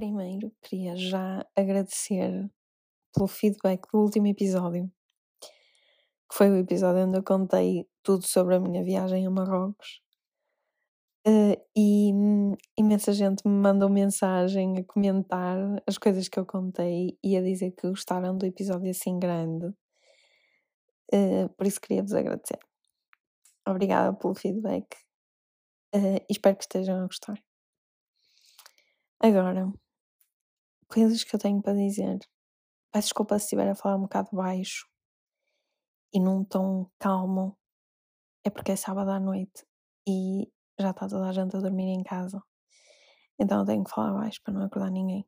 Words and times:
Primeiro, 0.00 0.50
queria 0.62 0.96
já 0.96 1.46
agradecer 1.54 2.50
pelo 3.12 3.28
feedback 3.28 3.82
do 3.92 3.98
último 3.98 4.28
episódio, 4.28 4.90
que 5.42 6.38
foi 6.38 6.48
o 6.48 6.56
episódio 6.56 7.06
onde 7.06 7.18
eu 7.18 7.22
contei 7.22 7.86
tudo 8.02 8.26
sobre 8.26 8.54
a 8.54 8.60
minha 8.60 8.82
viagem 8.82 9.26
a 9.26 9.30
Marrocos. 9.30 10.00
Uh, 11.28 11.54
e 11.76 12.14
hum, 12.14 12.54
imensa 12.78 13.12
gente 13.12 13.46
me 13.46 13.52
mandou 13.52 13.90
mensagem 13.90 14.78
a 14.78 14.84
comentar 14.84 15.58
as 15.86 15.98
coisas 15.98 16.28
que 16.28 16.40
eu 16.40 16.46
contei 16.46 17.18
e 17.22 17.36
a 17.36 17.42
dizer 17.42 17.72
que 17.72 17.86
gostaram 17.86 18.38
do 18.38 18.46
episódio 18.46 18.88
assim 18.88 19.18
grande. 19.18 19.66
Uh, 21.12 21.46
por 21.58 21.66
isso 21.66 21.78
queria 21.78 22.02
vos 22.02 22.14
agradecer. 22.14 22.58
Obrigada 23.68 24.16
pelo 24.16 24.34
feedback 24.34 24.96
uh, 25.94 26.24
e 26.26 26.32
espero 26.32 26.56
que 26.56 26.62
estejam 26.62 27.02
a 27.02 27.06
gostar. 27.06 27.38
Agora, 29.22 29.70
coisas 30.90 31.22
que 31.22 31.34
eu 31.34 31.38
tenho 31.38 31.62
para 31.62 31.74
dizer. 31.74 32.18
Peço 32.92 33.06
desculpa 33.06 33.38
se 33.38 33.44
estiver 33.44 33.68
a 33.70 33.74
falar 33.74 33.96
um 33.96 34.02
bocado 34.02 34.28
baixo 34.32 34.86
e 36.12 36.20
num 36.20 36.44
tom 36.44 36.90
calmo. 36.98 37.56
É 38.44 38.50
porque 38.50 38.72
é 38.72 38.76
sábado 38.76 39.10
à 39.10 39.20
noite 39.20 39.64
e 40.08 40.50
já 40.78 40.90
está 40.90 41.06
toda 41.06 41.28
a 41.28 41.32
gente 41.32 41.56
a 41.56 41.60
dormir 41.60 41.92
em 41.92 42.02
casa. 42.02 42.42
Então 43.38 43.60
eu 43.60 43.66
tenho 43.66 43.84
que 43.84 43.90
falar 43.90 44.12
baixo 44.12 44.40
para 44.42 44.52
não 44.52 44.64
acordar 44.64 44.90
ninguém. 44.90 45.24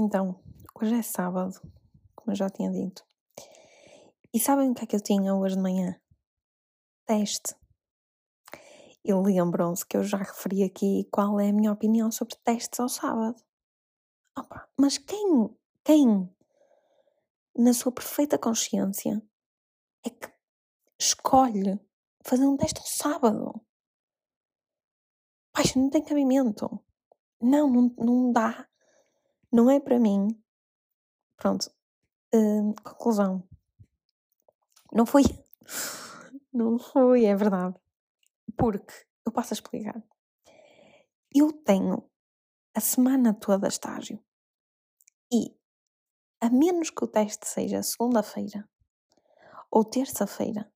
Então, 0.00 0.40
hoje 0.80 0.94
é 0.94 1.02
sábado, 1.02 1.54
como 2.14 2.32
eu 2.32 2.36
já 2.36 2.48
tinha 2.48 2.70
dito. 2.70 3.02
E 4.34 4.38
sabem 4.38 4.70
o 4.70 4.74
que 4.74 4.84
é 4.84 4.86
que 4.86 4.96
eu 4.96 5.02
tinha 5.02 5.34
hoje 5.34 5.56
de 5.56 5.62
manhã? 5.62 5.98
Teste. 7.06 7.54
E 9.02 9.14
lembram-se 9.14 9.86
que 9.86 9.96
eu 9.96 10.04
já 10.04 10.18
referi 10.18 10.62
aqui 10.62 11.08
qual 11.10 11.40
é 11.40 11.48
a 11.48 11.52
minha 11.52 11.72
opinião 11.72 12.10
sobre 12.10 12.36
testes 12.44 12.78
ao 12.78 12.88
sábado. 12.90 13.42
Opa, 14.36 14.68
mas 14.78 14.98
quem, 14.98 15.48
quem, 15.82 16.28
na 17.56 17.72
sua 17.72 17.90
perfeita 17.90 18.38
consciência, 18.38 19.22
é 20.04 20.10
que 20.10 20.30
escolhe 20.98 21.80
fazer 22.22 22.46
um 22.46 22.56
teste 22.56 22.80
ao 22.80 22.86
sábado? 22.86 23.66
Pai, 25.52 25.64
não 25.74 25.88
tem 25.88 26.04
cabimento. 26.04 26.68
Não, 27.40 27.70
não, 27.70 27.94
não 27.98 28.32
dá. 28.32 28.68
Não 29.50 29.70
é 29.70 29.80
para 29.80 29.98
mim. 29.98 30.28
Pronto. 31.36 31.70
Uh, 32.34 32.74
conclusão. 32.84 33.48
Não 34.92 35.04
foi. 35.04 35.22
Não 36.52 36.78
foi, 36.78 37.24
é 37.24 37.34
verdade. 37.34 37.76
Porque, 38.56 38.94
eu 39.26 39.32
posso 39.32 39.52
explicar. 39.52 40.02
Eu 41.34 41.52
tenho 41.52 42.08
a 42.74 42.80
semana 42.80 43.34
toda 43.34 43.68
estágio. 43.68 44.18
E, 45.32 45.54
a 46.40 46.48
menos 46.48 46.90
que 46.90 47.04
o 47.04 47.08
teste 47.08 47.46
seja 47.46 47.82
segunda-feira 47.82 48.68
ou 49.70 49.84
terça-feira, 49.84 50.72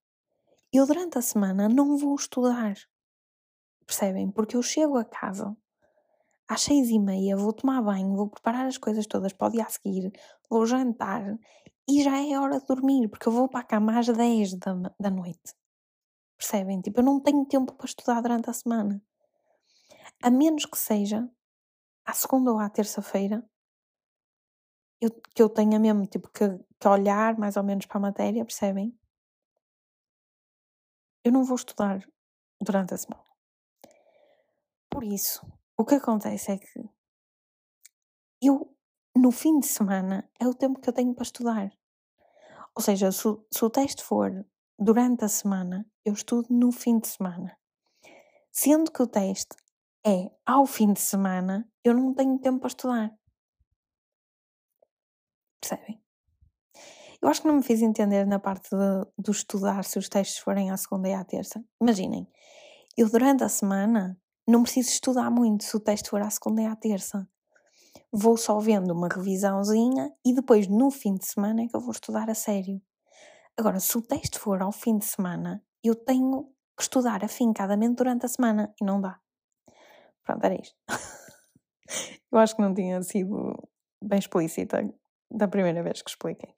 eu 0.72 0.86
durante 0.86 1.18
a 1.18 1.22
semana 1.22 1.68
não 1.68 1.96
vou 1.96 2.14
estudar. 2.14 2.74
Percebem? 3.86 4.30
Porque 4.30 4.56
eu 4.56 4.62
chego 4.62 4.98
a 4.98 5.04
casa 5.04 5.56
às 6.46 6.60
seis 6.60 6.90
e 6.90 6.98
meia, 6.98 7.36
vou 7.36 7.52
tomar 7.52 7.80
banho, 7.80 8.14
vou 8.14 8.28
preparar 8.28 8.66
as 8.66 8.76
coisas 8.76 9.06
todas 9.06 9.32
para 9.32 9.48
o 9.48 9.50
dia 9.50 9.64
a 9.64 9.70
seguir, 9.70 10.12
vou 10.50 10.66
jantar 10.66 11.38
e 11.88 12.02
já 12.02 12.16
é 12.18 12.38
hora 12.38 12.60
de 12.60 12.66
dormir, 12.66 13.08
porque 13.08 13.28
eu 13.28 13.32
vou 13.32 13.48
para 13.48 13.60
a 13.60 13.64
cama 13.64 13.98
às 13.98 14.06
10 14.06 14.54
da, 14.54 14.74
da 14.98 15.10
noite. 15.10 15.54
Percebem? 16.36 16.80
Tipo, 16.80 17.00
eu 17.00 17.04
não 17.04 17.20
tenho 17.20 17.44
tempo 17.46 17.72
para 17.74 17.86
estudar 17.86 18.20
durante 18.20 18.50
a 18.50 18.52
semana. 18.52 19.02
A 20.22 20.30
menos 20.30 20.64
que 20.64 20.78
seja 20.78 21.28
à 22.04 22.12
segunda 22.12 22.52
ou 22.52 22.58
à 22.58 22.68
terça-feira, 22.68 23.44
eu, 25.00 25.10
que 25.34 25.42
eu 25.42 25.48
tenha 25.48 25.78
mesmo 25.78 26.06
tipo, 26.06 26.28
que, 26.30 26.58
que 26.78 26.88
olhar 26.88 27.36
mais 27.36 27.56
ou 27.56 27.62
menos 27.62 27.86
para 27.86 27.98
a 27.98 28.00
matéria, 28.00 28.44
percebem? 28.44 28.96
Eu 31.24 31.32
não 31.32 31.44
vou 31.44 31.56
estudar 31.56 32.04
durante 32.60 32.94
a 32.94 32.96
semana. 32.96 33.24
Por 34.90 35.04
isso, 35.04 35.44
o 35.76 35.84
que 35.84 35.94
acontece 35.94 36.52
é 36.52 36.58
que 36.58 36.88
eu 38.40 38.71
no 39.14 39.30
fim 39.30 39.58
de 39.58 39.66
semana 39.66 40.28
é 40.40 40.46
o 40.46 40.54
tempo 40.54 40.80
que 40.80 40.88
eu 40.88 40.92
tenho 40.92 41.14
para 41.14 41.22
estudar. 41.22 41.70
Ou 42.74 42.82
seja, 42.82 43.12
se, 43.12 43.28
se 43.50 43.64
o 43.64 43.70
teste 43.70 44.02
for 44.02 44.44
durante 44.78 45.24
a 45.24 45.28
semana, 45.28 45.86
eu 46.04 46.12
estudo 46.12 46.48
no 46.50 46.72
fim 46.72 46.98
de 46.98 47.08
semana. 47.08 47.56
Sendo 48.50 48.90
que 48.90 49.02
o 49.02 49.06
teste 49.06 49.54
é 50.04 50.30
ao 50.44 50.66
fim 50.66 50.92
de 50.92 51.00
semana, 51.00 51.68
eu 51.84 51.94
não 51.94 52.14
tenho 52.14 52.38
tempo 52.38 52.60
para 52.60 52.68
estudar. 52.68 53.18
Percebem? 55.60 56.02
Eu 57.20 57.28
acho 57.28 57.42
que 57.42 57.46
não 57.46 57.56
me 57.56 57.62
fiz 57.62 57.80
entender 57.82 58.26
na 58.26 58.40
parte 58.40 58.68
do 59.16 59.30
estudar 59.30 59.84
se 59.84 59.96
os 59.98 60.08
testes 60.08 60.38
forem 60.38 60.72
à 60.72 60.76
segunda 60.76 61.08
e 61.08 61.14
à 61.14 61.24
terça. 61.24 61.64
Imaginem, 61.80 62.26
eu 62.96 63.08
durante 63.08 63.44
a 63.44 63.48
semana 63.48 64.20
não 64.46 64.64
preciso 64.64 64.90
estudar 64.90 65.30
muito 65.30 65.62
se 65.62 65.76
o 65.76 65.80
teste 65.80 66.10
for 66.10 66.20
à 66.20 66.28
segunda 66.28 66.62
e 66.62 66.66
à 66.66 66.74
terça 66.74 67.28
vou 68.12 68.36
só 68.36 68.58
vendo 68.58 68.92
uma 68.92 69.08
revisãozinha 69.08 70.12
e 70.24 70.34
depois 70.34 70.68
no 70.68 70.90
fim 70.90 71.14
de 71.14 71.26
semana 71.26 71.62
é 71.62 71.66
que 71.66 71.74
eu 71.74 71.80
vou 71.80 71.92
estudar 71.92 72.28
a 72.28 72.34
sério. 72.34 72.80
Agora, 73.56 73.80
se 73.80 73.96
o 73.96 74.02
teste 74.02 74.38
for 74.38 74.60
ao 74.60 74.70
fim 74.70 74.98
de 74.98 75.06
semana, 75.06 75.64
eu 75.82 75.94
tenho 75.94 76.44
que 76.76 76.82
estudar 76.82 77.24
afincadamente 77.24 77.96
durante 77.96 78.26
a 78.26 78.28
semana 78.28 78.74
e 78.80 78.84
não 78.84 79.00
dá. 79.00 79.18
Pronto, 80.22 80.44
era 80.44 80.54
isto. 80.54 80.76
eu 82.30 82.38
acho 82.38 82.54
que 82.54 82.62
não 82.62 82.74
tinha 82.74 83.02
sido 83.02 83.68
bem 84.02 84.18
explícita 84.18 84.92
da 85.30 85.48
primeira 85.48 85.82
vez 85.82 86.02
que 86.02 86.10
expliquei. 86.10 86.54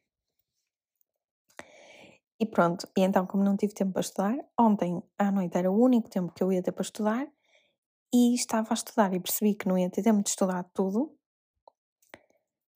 E 2.41 2.47
pronto, 2.47 2.89
e 2.97 3.03
então, 3.03 3.27
como 3.27 3.45
não 3.45 3.57
tive 3.57 3.75
tempo 3.75 3.93
para 3.93 4.01
estudar, 4.01 4.37
ontem 4.59 5.01
à 5.17 5.31
noite 5.31 5.57
era 5.57 5.71
o 5.71 5.81
único 5.81 6.11
tempo 6.11 6.33
que 6.33 6.43
eu 6.43 6.53
ia 6.53 6.63
ter 6.63 6.73
para 6.73 6.83
estudar 6.83 7.29
e 8.13 8.35
estava 8.35 8.69
a 8.71 8.75
estudar 8.75 9.15
e 9.15 9.21
percebi 9.21 9.55
que 9.55 9.69
não 9.69 9.79
ia 9.79 9.89
ter 9.89 10.03
tempo 10.03 10.23
de 10.23 10.31
estudar 10.31 10.65
tudo 10.75 11.17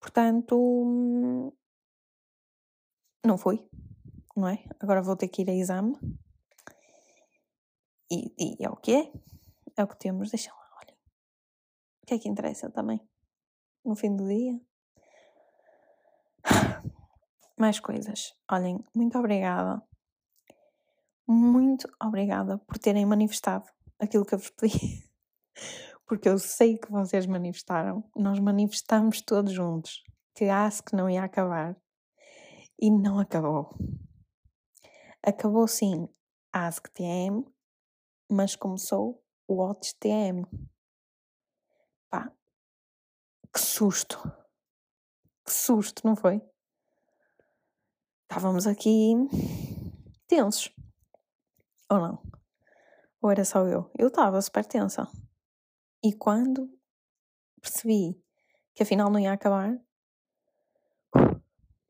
Portanto, 0.00 1.52
não 3.24 3.36
foi, 3.36 3.68
não 4.36 4.48
é? 4.48 4.64
Agora 4.80 5.02
vou 5.02 5.16
ter 5.16 5.28
que 5.28 5.42
ir 5.42 5.50
a 5.50 5.54
exame. 5.54 5.96
E, 8.10 8.32
e 8.38 8.64
é 8.64 8.70
o 8.70 8.76
que 8.76 8.92
é. 8.94 9.12
É 9.76 9.84
o 9.84 9.88
que 9.88 9.98
temos. 9.98 10.30
Deixa 10.30 10.50
lá, 10.50 10.70
olha. 10.80 10.94
O 12.02 12.06
que 12.06 12.14
é 12.14 12.18
que 12.18 12.28
interessa 12.28 12.70
também? 12.70 13.00
No 13.84 13.94
fim 13.94 14.14
do 14.16 14.26
dia. 14.26 14.60
Mais 17.58 17.80
coisas. 17.80 18.34
Olhem, 18.50 18.82
muito 18.94 19.18
obrigada. 19.18 19.82
Muito 21.26 21.88
obrigada 22.02 22.56
por 22.58 22.78
terem 22.78 23.04
manifestado 23.04 23.66
aquilo 23.98 24.24
que 24.24 24.34
eu 24.34 24.38
vos 24.38 24.50
pedi 24.50 25.04
porque 26.08 26.28
eu 26.28 26.38
sei 26.38 26.78
que 26.78 26.90
vocês 26.90 27.26
manifestaram, 27.26 28.02
nós 28.16 28.40
manifestamos 28.40 29.20
todos 29.20 29.52
juntos 29.52 30.02
que 30.34 30.46
a 30.46 30.64
ASC 30.64 30.94
não 30.94 31.08
ia 31.10 31.22
acabar 31.22 31.76
e 32.80 32.90
não 32.90 33.20
acabou. 33.20 33.76
Acabou 35.22 35.68
sim 35.68 36.08
a 36.50 36.66
ASC 36.66 36.88
TM, 36.94 37.44
mas 38.30 38.56
começou 38.56 39.22
o 39.46 39.60
OTS 39.60 39.92
TM. 40.00 40.46
Pá, 42.08 42.32
que 43.52 43.60
susto! 43.60 44.18
Que 45.44 45.52
susto, 45.52 46.06
não 46.06 46.16
foi? 46.16 46.40
Estávamos 48.22 48.66
aqui 48.66 49.14
tensos. 50.26 50.74
Ou 51.90 51.98
não? 51.98 52.22
Ou 53.20 53.30
era 53.30 53.44
só 53.44 53.66
eu? 53.66 53.90
Eu 53.98 54.08
estava 54.08 54.40
super 54.40 54.64
tensa. 54.64 55.06
E 56.02 56.12
quando 56.12 56.70
percebi 57.60 58.22
que 58.74 58.82
afinal 58.82 59.10
não 59.10 59.18
ia 59.18 59.32
acabar, 59.32 59.76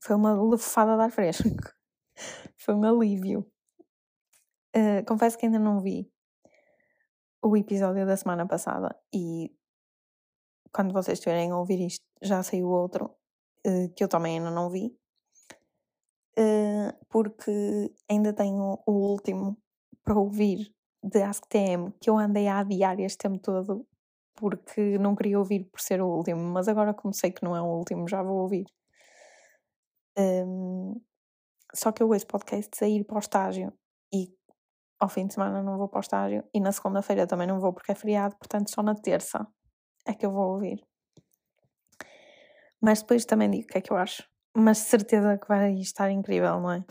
foi 0.00 0.16
uma 0.16 0.32
lefada 0.42 0.96
de 0.96 1.02
ar 1.02 1.10
fresco. 1.10 1.48
foi 2.56 2.74
um 2.74 2.84
alívio. 2.84 3.40
Uh, 4.74 5.04
confesso 5.06 5.36
que 5.36 5.46
ainda 5.46 5.58
não 5.58 5.80
vi 5.80 6.10
o 7.42 7.56
episódio 7.56 8.06
da 8.06 8.16
semana 8.16 8.46
passada 8.46 8.94
e 9.12 9.54
quando 10.72 10.92
vocês 10.92 11.18
estiverem 11.18 11.50
a 11.50 11.56
ouvir 11.56 11.80
isto 11.80 12.04
já 12.20 12.42
saiu 12.42 12.68
outro 12.68 13.06
uh, 13.66 13.88
que 13.94 14.04
eu 14.04 14.08
também 14.08 14.38
ainda 14.38 14.50
não 14.50 14.70
vi. 14.70 14.96
Uh, 16.38 16.92
porque 17.08 17.92
ainda 18.08 18.32
tenho 18.32 18.78
o 18.86 18.92
último 18.92 19.56
para 20.04 20.18
ouvir 20.18 20.72
de 21.02 21.22
AskTM 21.22 21.92
que 22.00 22.08
eu 22.08 22.16
andei 22.16 22.46
a 22.46 22.60
adiar 22.60 23.00
este 23.00 23.18
tempo 23.18 23.38
todo 23.38 23.87
porque 24.38 24.98
não 24.98 25.14
queria 25.16 25.38
ouvir 25.38 25.64
por 25.64 25.80
ser 25.80 26.00
o 26.00 26.08
último, 26.08 26.40
mas 26.40 26.68
agora 26.68 26.94
como 26.94 27.12
sei 27.14 27.30
que 27.32 27.44
não 27.44 27.56
é 27.56 27.60
o 27.60 27.66
último, 27.66 28.08
já 28.08 28.22
vou 28.22 28.38
ouvir. 28.38 28.66
Um, 30.18 31.00
Só 31.74 31.92
que 31.92 32.02
eu 32.02 32.08
ouço 32.08 32.26
podcasts 32.26 32.82
a 32.82 32.88
ir 32.88 33.04
para 33.04 33.16
o 33.16 33.20
estágio 33.20 33.72
e 34.12 34.34
ao 35.00 35.08
fim 35.08 35.26
de 35.26 35.34
semana 35.34 35.62
não 35.62 35.78
vou 35.78 35.88
para 35.88 35.98
o 35.98 36.00
estágio 36.00 36.44
e 36.54 36.60
na 36.60 36.72
segunda-feira 36.72 37.26
também 37.26 37.46
não 37.46 37.60
vou 37.60 37.72
porque 37.72 37.92
é 37.92 37.94
feriado, 37.94 38.36
portanto 38.36 38.70
só 38.70 38.82
na 38.82 38.94
terça 38.94 39.46
é 40.06 40.14
que 40.14 40.26
eu 40.26 40.32
vou 40.32 40.54
ouvir. 40.54 40.82
Mas 42.80 43.00
depois 43.02 43.24
também 43.24 43.50
digo 43.50 43.64
o 43.64 43.66
que 43.68 43.78
é 43.78 43.80
que 43.80 43.92
eu 43.92 43.96
acho. 43.96 44.22
Mas 44.56 44.78
certeza 44.78 45.38
que 45.38 45.48
vai 45.48 45.72
estar 45.74 46.10
incrível, 46.10 46.60
não 46.60 46.72
é? 46.72 46.84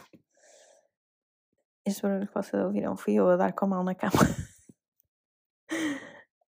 Este 1.85 2.01
barulho 2.01 2.27
que 2.27 2.33
vocês 2.33 2.61
ouviram 2.63 2.97
fui 2.97 3.15
eu 3.15 3.29
a 3.29 3.37
dar 3.37 3.53
com 3.53 3.65
a 3.65 3.67
mão 3.69 3.83
na 3.83 3.95
cama. 3.95 4.11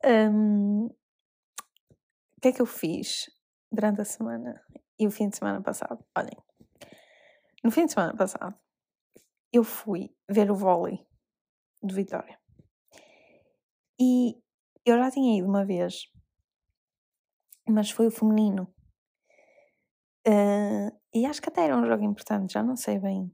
um, 0.06 0.86
o 0.86 2.42
que 2.42 2.50
é 2.50 2.52
que 2.52 2.62
eu 2.62 2.66
fiz 2.66 3.30
durante 3.72 4.02
a 4.02 4.06
semana 4.06 4.62
e 5.00 5.08
o 5.08 5.12
fim 5.12 5.30
de 5.30 5.38
semana 5.38 5.62
passado? 5.62 6.04
Olhem, 6.18 6.38
no 7.64 7.72
fim 7.72 7.86
de 7.86 7.94
semana 7.94 8.16
passado 8.16 8.56
eu 9.52 9.64
fui 9.64 10.14
ver 10.30 10.52
o 10.52 10.56
vôlei 10.56 11.08
de 11.82 11.96
Vitória. 11.96 12.38
E 14.00 14.36
eu 14.86 14.98
já 14.98 15.10
tinha 15.10 15.38
ido 15.38 15.48
uma 15.48 15.66
vez, 15.66 16.12
mas 17.68 17.90
foi 17.90 18.08
o 18.08 18.12
feminino. 18.12 18.68
Uh, 20.28 20.92
e 21.14 21.26
acho 21.26 21.42
que 21.42 21.50
até 21.50 21.66
era 21.66 21.78
um 21.78 21.86
jogo 21.86 22.04
importante, 22.04 22.54
já 22.54 22.62
não 22.62 22.76
sei 22.76 23.00
bem. 23.00 23.34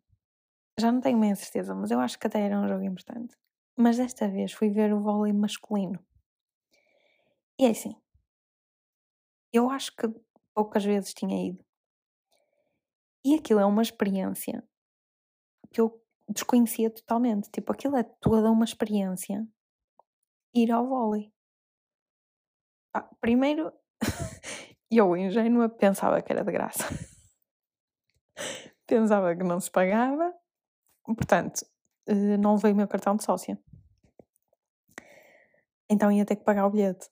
Já 0.79 0.91
não 0.91 1.01
tenho 1.01 1.19
bem 1.19 1.31
a 1.31 1.35
certeza, 1.35 1.73
mas 1.73 1.89
eu 1.89 1.99
acho 1.99 2.19
que 2.19 2.27
até 2.27 2.41
era 2.41 2.59
um 2.59 2.67
jogo 2.67 2.83
importante. 2.83 3.35
Mas 3.75 3.97
desta 3.97 4.27
vez 4.27 4.53
fui 4.53 4.69
ver 4.69 4.93
o 4.93 5.01
vôlei 5.01 5.33
masculino. 5.33 5.99
E 7.61 7.65
é 7.65 7.69
assim. 7.69 7.95
Eu 9.53 9.69
acho 9.69 9.95
que 9.95 10.07
poucas 10.51 10.83
vezes 10.83 11.13
tinha 11.13 11.47
ido. 11.47 11.63
E 13.23 13.35
aquilo 13.35 13.59
é 13.59 13.65
uma 13.65 13.83
experiência 13.83 14.67
que 15.71 15.79
eu 15.79 16.03
desconhecia 16.27 16.89
totalmente. 16.89 17.51
Tipo, 17.51 17.71
aquilo 17.71 17.97
é 17.97 18.03
toda 18.03 18.49
uma 18.49 18.65
experiência 18.65 19.47
ir 20.55 20.71
ao 20.71 20.87
vôlei. 20.87 21.31
Ah, 22.95 23.07
primeiro, 23.19 23.71
eu, 24.89 25.15
ingênua, 25.15 25.69
pensava 25.69 26.19
que 26.19 26.33
era 26.33 26.43
de 26.43 26.51
graça. 26.51 26.85
pensava 28.87 29.35
que 29.35 29.43
não 29.43 29.59
se 29.59 29.69
pagava. 29.69 30.33
Portanto, 31.05 31.63
eh, 32.07 32.37
não 32.37 32.55
levei 32.55 32.71
o 32.71 32.75
meu 32.75 32.87
cartão 32.87 33.15
de 33.15 33.23
sócia. 33.23 33.61
Então 35.87 36.11
ia 36.11 36.25
ter 36.25 36.37
que 36.37 36.43
pagar 36.43 36.65
o 36.65 36.71
bilhete. 36.71 37.07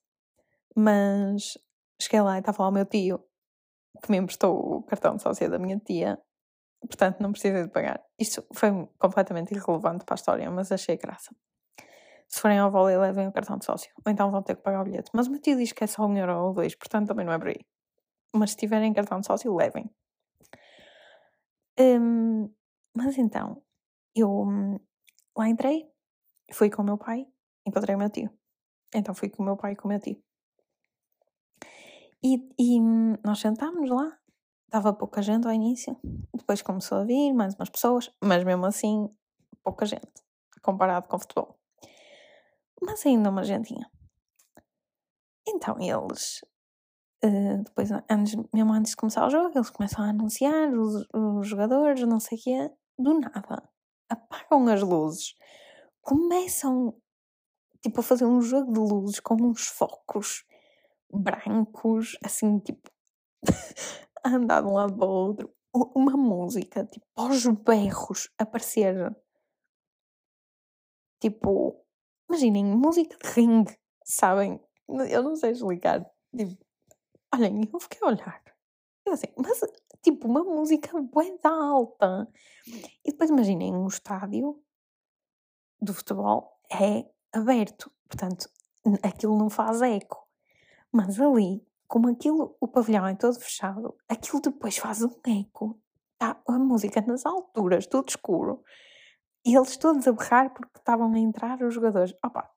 Mas 0.76 1.58
cheguei 2.02 2.22
lá 2.22 2.38
e 2.38 2.40
estava 2.40 2.64
lá 2.64 2.70
o 2.70 2.72
meu 2.72 2.86
tio, 2.86 3.24
que 4.04 4.12
me 4.12 4.18
emprestou 4.18 4.56
o 4.56 4.84
cartão 4.84 5.16
de 5.16 5.24
sócia 5.24 5.50
da 5.50 5.60
minha 5.60 5.78
tia, 5.78 6.20
portanto 6.82 7.20
não 7.20 7.32
precisei 7.32 7.64
de 7.64 7.70
pagar. 7.70 8.02
Isto 8.18 8.46
foi 8.54 8.70
completamente 8.98 9.54
irrelevante 9.54 10.06
para 10.06 10.14
a 10.14 10.18
história, 10.18 10.50
mas 10.50 10.72
achei 10.72 10.98
graça. 10.98 11.36
Se 12.28 12.40
forem 12.42 12.60
ao 12.60 12.72
vôlei, 12.72 12.96
levem 12.98 13.28
o 13.28 13.32
cartão 13.32 13.58
de 13.58 13.66
sócio, 13.66 13.92
ou 14.06 14.12
então 14.12 14.30
vão 14.30 14.44
ter 14.44 14.56
que 14.56 14.62
pagar 14.62 14.82
o 14.82 14.84
bilhete. 14.84 15.10
Mas 15.14 15.28
o 15.28 15.32
meu 15.32 15.42
tio 15.42 15.58
diz 15.58 15.72
que 15.74 15.84
é 15.84 15.88
só 15.88 16.06
um 16.06 16.16
euro 16.16 16.46
ou 16.46 16.54
dois, 16.54 16.76
portanto 16.76 17.08
também 17.08 17.26
não 17.26 17.34
é 17.34 17.40
por 17.40 17.48
aí. 17.48 17.66
Mas 18.36 18.52
se 18.52 18.58
tiverem 18.58 18.94
cartão 18.94 19.20
de 19.20 19.26
sócio, 19.26 19.54
levem. 19.56 19.90
Um, 21.80 22.54
mas 22.96 23.18
então, 23.18 23.64
eu 24.16 24.30
um, 24.30 24.78
lá 25.36 25.50
entrei, 25.50 25.90
fui 26.52 26.70
com 26.70 26.82
o 26.84 26.86
meu 26.86 26.98
pai, 26.98 27.26
encontrei 27.66 27.96
o 27.96 27.98
meu 27.98 28.10
tio. 28.10 28.30
Então 28.94 29.16
fui 29.16 29.30
com 29.30 29.42
o 29.42 29.46
meu 29.46 29.58
pai 29.58 29.74
e 29.74 29.76
com 29.76 29.88
o 29.88 29.92
meu 29.92 30.00
tio. 30.00 30.22
E, 32.24 32.36
e 32.58 32.82
hum, 32.82 33.16
nós 33.24 33.40
sentámos 33.40 33.90
lá, 33.90 34.18
estava 34.66 34.94
pouca 34.94 35.22
gente 35.22 35.48
ao 35.48 35.54
início, 35.54 35.98
depois 36.34 36.62
começou 36.62 37.00
a 37.00 37.04
vir 37.06 37.34
mais 37.34 37.56
umas 37.56 37.70
pessoas, 37.70 38.12
mas 38.22 38.44
mesmo 38.44 38.66
assim, 38.66 39.10
pouca 39.64 39.86
gente, 39.86 40.12
comparado 40.62 41.08
com 41.08 41.16
o 41.16 41.20
futebol. 41.20 41.58
Mas 42.82 43.06
ainda 43.06 43.30
uma 43.30 43.44
gentinha. 43.44 43.90
Então 45.48 45.78
eles, 45.80 46.42
uh, 47.24 47.64
depois, 47.64 47.90
antes, 48.10 48.36
mesmo 48.54 48.74
antes 48.74 48.92
de 48.92 48.98
começar 48.98 49.26
o 49.26 49.30
jogo, 49.30 49.52
eles 49.56 49.70
começam 49.70 50.04
a 50.04 50.10
anunciar 50.10 50.74
os, 50.74 51.06
os 51.14 51.48
jogadores, 51.48 52.02
não 52.04 52.20
sei 52.20 52.38
o 52.38 52.42
quê, 52.42 52.72
do 52.98 53.20
nada. 53.20 53.64
Apagam 54.10 54.68
as 54.68 54.82
luzes, 54.82 55.36
começam 56.02 56.96
tipo 57.82 58.02
a 58.02 58.04
fazer 58.04 58.26
um 58.26 58.42
jogo 58.42 58.74
de 58.74 58.80
luzes 58.80 59.20
com 59.20 59.36
uns 59.36 59.68
focos 59.68 60.44
brancos, 61.12 62.18
assim, 62.24 62.60
tipo, 62.60 62.90
a 64.24 64.30
andar 64.30 64.62
de 64.62 64.68
um 64.68 64.74
lado 64.74 64.96
para 64.98 65.08
o 65.08 65.12
outro. 65.12 65.54
Uma 65.74 66.18
música, 66.18 66.86
tipo, 66.86 67.06
aos 67.16 67.46
berros, 67.46 68.30
aparecer. 68.38 69.16
Tipo, 71.22 71.86
imaginem, 72.30 72.66
música 72.66 73.16
de 73.18 73.30
ring, 73.34 73.66
sabem? 74.04 74.60
Eu 75.10 75.22
não 75.22 75.36
sei 75.36 75.52
explicar. 75.52 76.04
Tipo, 76.36 76.58
olhem, 77.34 77.70
eu 77.72 77.80
fiquei 77.80 78.00
a 78.02 78.08
olhar. 78.08 78.44
Eu 79.06 79.14
assim, 79.14 79.28
mas, 79.38 79.60
tipo, 80.02 80.28
uma 80.28 80.44
música 80.44 81.00
bem 81.02 81.38
alta. 81.44 82.28
E 83.06 83.12
depois 83.12 83.30
imaginem, 83.30 83.76
um 83.76 83.88
estádio 83.88 84.62
do 85.82 85.94
futebol 85.94 86.60
é 86.72 87.10
aberto. 87.32 87.92
Portanto, 88.08 88.50
aquilo 89.04 89.38
não 89.38 89.50
faz 89.50 89.82
eco. 89.82 90.19
Mas 90.92 91.20
ali, 91.20 91.66
como 91.88 92.10
aquilo, 92.10 92.56
o 92.60 92.68
pavilhão 92.68 93.06
é 93.08 93.16
todo 93.16 93.40
fechado, 93.40 93.96
aquilo 94.08 94.42
depois 94.42 94.78
faz 94.78 95.04
um 95.04 95.20
eco. 95.26 95.80
Está 96.14 96.42
a 96.48 96.60
música 96.60 97.02
nas 97.02 97.26
alturas, 97.26 97.88
tudo 97.88 98.10
escuro. 98.10 98.64
E 99.46 99.56
eles 99.56 99.78
todos 99.78 100.08
a 100.08 100.12
berrar 100.12 100.54
porque 100.54 100.78
estavam 100.78 101.14
a 101.14 101.20
entrar 101.20 101.62
os 101.64 101.74
jogadores. 101.74 102.14
Opa, 102.24 102.50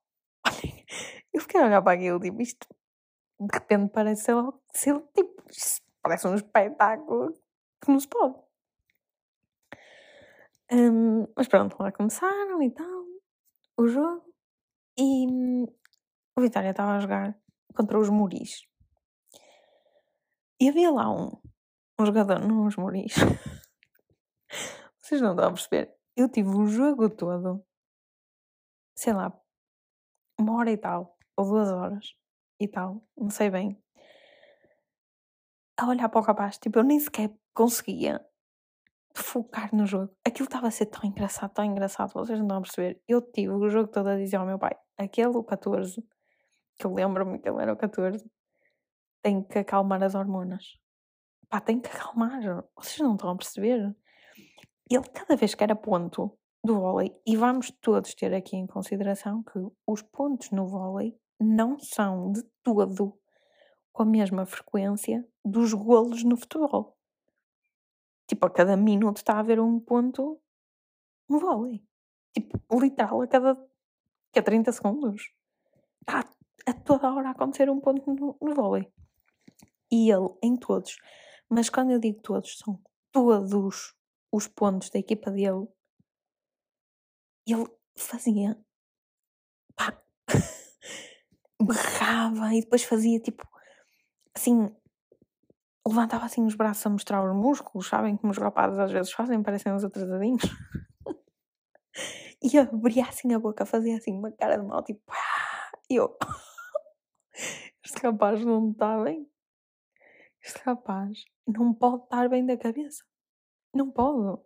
eu 1.33 1.41
fiquei 1.41 1.61
a 1.61 1.67
olhar 1.67 1.83
para 1.83 1.93
aquilo, 1.93 2.19
tipo, 2.21 2.43
isto 2.43 2.67
de 3.41 3.49
repente 3.53 3.91
parece 3.93 4.25
ser, 4.25 4.35
ser 4.73 5.01
tipo, 5.15 5.43
parece 6.03 6.27
um 6.29 6.35
espetáculo 6.35 7.33
que 7.81 7.91
não 7.91 7.99
se 7.99 8.09
pode. 8.09 8.37
Um, 10.71 11.27
mas 11.37 11.49
pronto, 11.49 11.77
lá 11.81 11.93
começaram 11.93 12.63
e 12.63 12.71
tal, 12.71 13.05
o 13.77 13.87
jogo. 13.87 14.25
E 14.97 15.27
hum, 15.27 15.67
o 16.37 16.41
Vitória 16.41 16.71
estava 16.71 16.97
a 16.97 17.01
jogar 17.01 17.37
contra 17.75 17.99
os 17.99 18.09
Muris. 18.09 18.67
E 20.61 20.69
havia 20.69 20.91
lá 20.91 21.11
um, 21.11 21.31
um 21.99 22.07
jogador, 22.07 22.39
não 22.41 22.67
os 22.67 22.77
Muris. 22.77 23.15
Vocês 25.01 25.21
não 25.21 25.33
estão 25.33 25.49
a 25.49 25.53
perceber. 25.53 25.95
Eu 26.17 26.29
tive 26.29 26.51
o 26.51 26.67
jogo 26.67 27.11
todo, 27.11 27.65
sei 28.95 29.13
lá, 29.13 29.33
uma 30.39 30.57
hora 30.57 30.71
e 30.71 30.77
tal, 30.77 31.19
ou 31.37 31.47
duas 31.47 31.71
horas 31.71 32.15
e 32.61 32.69
tal, 32.69 33.03
não 33.17 33.31
sei 33.31 33.51
bem, 33.51 33.83
a 35.77 35.89
olhar 35.89 36.09
para 36.09 36.21
o 36.21 36.25
rapaz. 36.25 36.59
Tipo, 36.59 36.79
eu 36.79 36.85
nem 36.85 37.01
sequer 37.01 37.33
conseguia 37.55 38.25
focar 39.15 39.75
no 39.75 39.87
jogo. 39.87 40.15
Aquilo 40.25 40.47
estava 40.47 40.69
a 40.69 40.71
ser 40.71 40.87
tão 40.87 41.05
engraçado, 41.05 41.53
tão 41.53 41.65
engraçado, 41.65 42.13
vocês 42.13 42.39
não 42.39 42.47
estão 42.47 42.59
a 42.59 42.63
perceber. 42.63 43.03
Eu 43.09 43.21
tive 43.21 43.53
o 43.53 43.69
jogo 43.69 43.89
todo 43.91 44.09
a 44.09 44.17
dizer 44.17 44.37
ao 44.37 44.47
meu 44.47 44.59
pai, 44.59 44.77
aquele 44.97 45.37
o 45.37 45.45
14 45.45 46.03
que 46.83 46.87
eu 46.87 46.95
lembro-me 46.95 47.39
que 47.39 47.49
ele 47.49 47.63
era 47.63 47.73
o 47.73 47.77
14, 47.77 48.29
tem 49.23 49.41
que 49.43 49.59
acalmar 49.59 50.03
as 50.03 50.17
hormonas. 50.17 50.77
Pá, 51.49 51.61
tem 51.61 51.81
que 51.81 51.89
acalmar. 51.89 52.41
Vocês 52.77 52.99
não 52.99 53.15
estão 53.15 53.31
a 53.31 53.37
perceber? 53.37 53.95
Ele, 54.91 55.09
cada 55.15 55.37
vez 55.37 55.55
que 55.55 55.63
era 55.63 55.77
ponto 55.77 56.37
do 56.65 56.81
vôlei, 56.81 57.17
e 57.25 57.37
vamos 57.37 57.71
todos 57.81 58.15
ter 58.15 58.35
aqui 58.35 58.57
em 58.57 58.67
consideração 58.67 59.43
que 59.45 59.59
os 59.87 60.03
pontos 60.03 60.51
no 60.51 60.67
vôlei 60.67 61.17
não 61.41 61.79
são 61.79 62.33
de 62.33 62.43
todo 62.65 63.17
com 63.93 64.03
a 64.03 64.07
mesma 64.07 64.45
frequência 64.45 65.25
dos 65.45 65.73
golos 65.73 66.25
no 66.25 66.37
futebol. 66.37 66.97
Tipo, 68.27 68.47
a 68.47 68.51
cada 68.51 68.77
minuto 68.77 69.19
está 69.19 69.35
a 69.35 69.39
haver 69.41 69.61
um 69.61 69.79
ponto 69.79 70.41
no 71.29 71.39
vôlei. 71.39 71.85
Tipo, 72.33 72.81
literal, 72.81 73.23
a 73.23 73.29
cada, 73.29 73.53
a 74.37 74.43
30 74.43 74.73
segundos. 74.73 75.31
Está 76.01 76.29
a 76.67 76.73
toda 76.73 77.13
hora 77.13 77.29
a 77.29 77.33
acontecer 77.33 77.69
um 77.71 77.81
ponto 77.81 78.15
no, 78.15 78.37
no 78.41 78.55
vôlei. 78.55 78.93
E 79.91 80.11
ele 80.11 80.29
em 80.43 80.57
todos. 80.57 80.97
Mas 81.49 81.69
quando 81.69 81.91
eu 81.91 81.99
digo 81.99 82.21
todos, 82.23 82.59
são 82.59 82.81
todos 83.13 83.95
os 84.33 84.49
pontos 84.49 84.89
da 84.91 84.99
equipa 84.99 85.31
dele. 85.31 85.69
Ele 87.47 87.67
fazia. 87.97 88.59
Pá, 89.77 90.03
berrava 91.63 92.55
e 92.55 92.61
depois 92.61 92.85
fazia 92.85 93.21
tipo. 93.21 93.47
Assim. 94.35 94.75
Levantava 95.87 96.27
assim 96.27 96.47
os 96.47 96.55
braços 96.55 96.87
a 96.87 96.91
mostrar 96.91 97.25
os 97.25 97.37
músculos, 97.37 97.89
sabem? 97.89 98.17
Como 98.17 98.31
os 98.31 98.39
rapazes 98.39 98.79
às 98.79 98.93
vezes 98.93 99.13
fazem, 99.13 99.43
parecem 99.43 99.73
uns 99.73 99.83
atrasadinhos. 99.83 100.43
e 102.41 102.57
abria 102.57 103.05
assim 103.05 103.35
a 103.35 103.39
boca, 103.39 103.67
fazia 103.67 103.97
assim 103.97 104.17
uma 104.17 104.31
cara 104.31 104.57
de 104.57 104.65
mal, 104.65 104.83
tipo. 104.85 105.03
E 105.91 105.97
eu. 105.97 106.17
Este 107.85 108.01
rapaz 108.03 108.45
não 108.45 108.71
está 108.71 109.03
bem. 109.03 109.29
Este 110.43 110.61
rapaz 110.65 111.25
não 111.47 111.73
pode 111.75 112.05
estar 112.05 112.29
bem 112.29 112.45
da 112.47 112.57
cabeça. 112.57 113.05
Não 113.75 113.91
pode. 113.91 114.41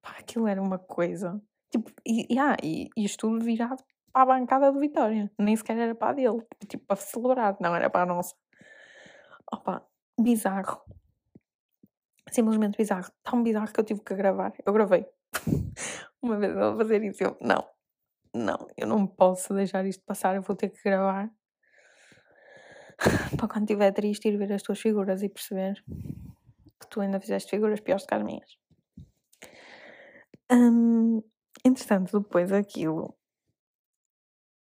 Pá, 0.00 0.16
aquilo 0.18 0.46
era 0.46 0.62
uma 0.62 0.78
coisa. 0.78 1.40
Tipo, 1.70 1.92
e, 2.06 2.38
ah, 2.38 2.56
e, 2.62 2.88
e 2.96 3.04
isto 3.04 3.28
tudo 3.28 3.44
virado 3.44 3.82
para 4.12 4.22
a 4.22 4.26
bancada 4.26 4.72
do 4.72 4.80
Vitória. 4.80 5.30
Nem 5.38 5.56
sequer 5.56 5.78
era 5.78 5.94
para 5.94 6.10
a 6.10 6.14
dele. 6.14 6.42
Tipo, 6.66 6.86
para 6.86 6.96
celebrar. 6.96 7.56
Não, 7.60 7.74
era 7.74 7.90
para 7.90 8.02
a 8.02 8.14
nossa. 8.14 8.34
Opa, 9.52 9.86
bizarro. 10.18 10.82
Simplesmente 12.30 12.76
bizarro. 12.76 13.10
Tão 13.22 13.42
bizarro 13.42 13.72
que 13.72 13.80
eu 13.80 13.84
tive 13.84 14.00
que 14.00 14.14
gravar. 14.14 14.52
Eu 14.64 14.72
gravei. 14.72 15.06
uma 16.22 16.36
vez 16.38 16.56
a 16.56 16.76
fazer 16.76 17.02
isso. 17.04 17.22
Eu, 17.22 17.36
não, 17.40 17.64
não, 18.34 18.66
eu 18.76 18.86
não 18.86 19.06
posso 19.06 19.54
deixar 19.54 19.86
isto 19.86 20.04
passar. 20.04 20.34
Eu 20.34 20.42
vou 20.42 20.56
ter 20.56 20.70
que 20.70 20.82
gravar. 20.82 21.30
para 23.36 23.48
quando 23.48 23.62
estiver 23.62 23.92
triste 23.92 24.28
ir 24.28 24.36
ver 24.36 24.52
as 24.52 24.62
tuas 24.62 24.80
figuras 24.80 25.22
e 25.22 25.28
perceber 25.28 25.82
que 25.86 26.86
tu 26.90 27.00
ainda 27.00 27.20
fizeste 27.20 27.50
figuras 27.50 27.80
piores 27.80 28.04
que 28.04 28.14
as 28.14 28.22
minhas. 28.22 28.58
Hum, 30.50 31.22
entretanto, 31.64 32.20
depois 32.20 32.52
aquilo, 32.52 33.16